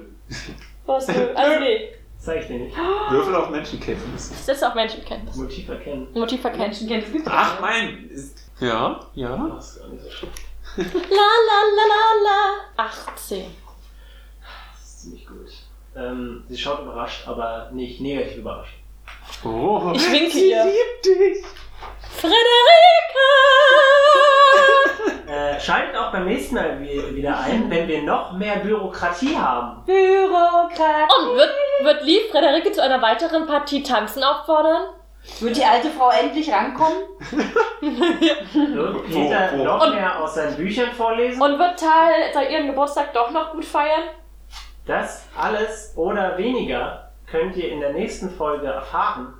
[0.86, 1.36] Was du?
[1.36, 1.88] Also nee.
[2.18, 2.76] Zeig ich dir nicht.
[2.76, 4.30] Würfel auf Menschenkenntnis.
[4.30, 5.36] Ich setze auf Menschenkenntnis.
[5.36, 6.08] Motiv erkennen.
[6.14, 6.64] Motiv erkennen.
[6.64, 8.08] Menschenkenntnis gibt's Ach, mein.
[8.10, 9.50] Ist, ja, ja.
[9.56, 10.30] Das ist gar nicht so schlimm.
[10.76, 12.84] La la la la la.
[12.88, 13.44] 18.
[14.76, 15.48] Das ist ziemlich gut.
[15.96, 18.74] Ähm, sie schaut überrascht, aber nicht negativ überrascht.
[19.44, 20.64] Oh, Ich winke sie ihr.
[20.64, 21.44] liebt dich.
[22.16, 22.36] Frederike!
[25.28, 29.84] Äh, schaltet auch beim nächsten Mal wi- wieder ein, wenn wir noch mehr Bürokratie haben.
[29.84, 31.10] Bürokrat.
[31.18, 31.50] Und wird,
[31.82, 34.82] wird Lee Frederike zu einer weiteren Partie Tanzen auffordern?
[35.40, 36.98] Wird die alte Frau endlich rankommen?
[37.80, 39.64] Wird Peter wo?
[39.64, 41.42] noch Und- mehr aus seinen Büchern vorlesen?
[41.42, 44.04] Und wird Tal ihrem Geburtstag doch noch gut feiern?
[44.86, 49.34] Das alles oder weniger könnt ihr in der nächsten Folge erfahren.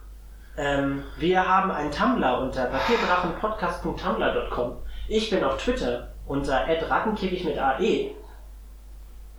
[0.59, 4.77] Ähm, wir haben einen Tumblr unter papierdrachenpodcast.tumblr.com.
[5.09, 8.13] Ich bin auf Twitter unter rattenkäfig mit AE.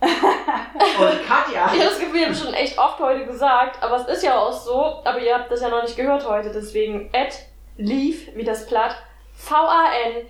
[0.00, 1.66] Und Katja.
[1.66, 4.38] Ich habe das Gefühl, ich habe schon echt oft heute gesagt, aber es ist ja
[4.38, 7.36] auch so, aber ihr habt das ja noch nicht gehört heute, deswegen at
[7.76, 8.94] leaf, wie das Platt,
[9.34, 10.22] V-A-N-G-E-N-O-V-A,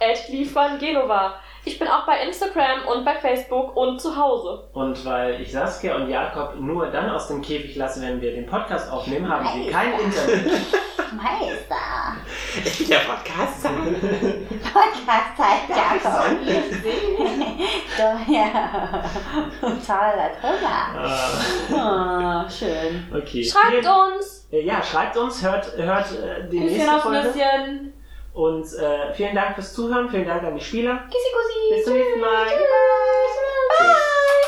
[0.00, 1.34] at leaf van Genova.
[1.64, 4.68] Ich bin auch bei Instagram und bei Facebook und zu Hause.
[4.72, 8.46] Und weil ich Saskia und Jakob nur dann aus dem Käfig lasse, wenn wir den
[8.46, 10.46] Podcast aufnehmen, haben sie kein Internet.
[11.12, 12.16] Meister.
[12.64, 13.70] Ich bin der Podcaster.
[14.72, 16.24] Podcast-Zeit, Jakob.
[17.98, 19.04] Doch, ja.
[20.40, 20.78] Drüber.
[20.96, 23.06] Äh, Ah, schön.
[23.14, 23.44] okay.
[23.44, 24.48] Schreibt uns!
[24.52, 27.22] Äh, Ja, schreibt uns, hört, hört äh, die Küsschen nächste Folge.
[27.28, 27.92] Nüsschen.
[28.32, 31.04] Und äh, vielen Dank fürs Zuhören, vielen Dank an die Spieler.
[31.10, 31.74] Kissi, Kussi.
[31.74, 32.46] Bis zum nächsten Mal.
[32.46, 32.58] Tschüss.
[33.78, 33.86] Bye.
[33.86, 34.39] Bye.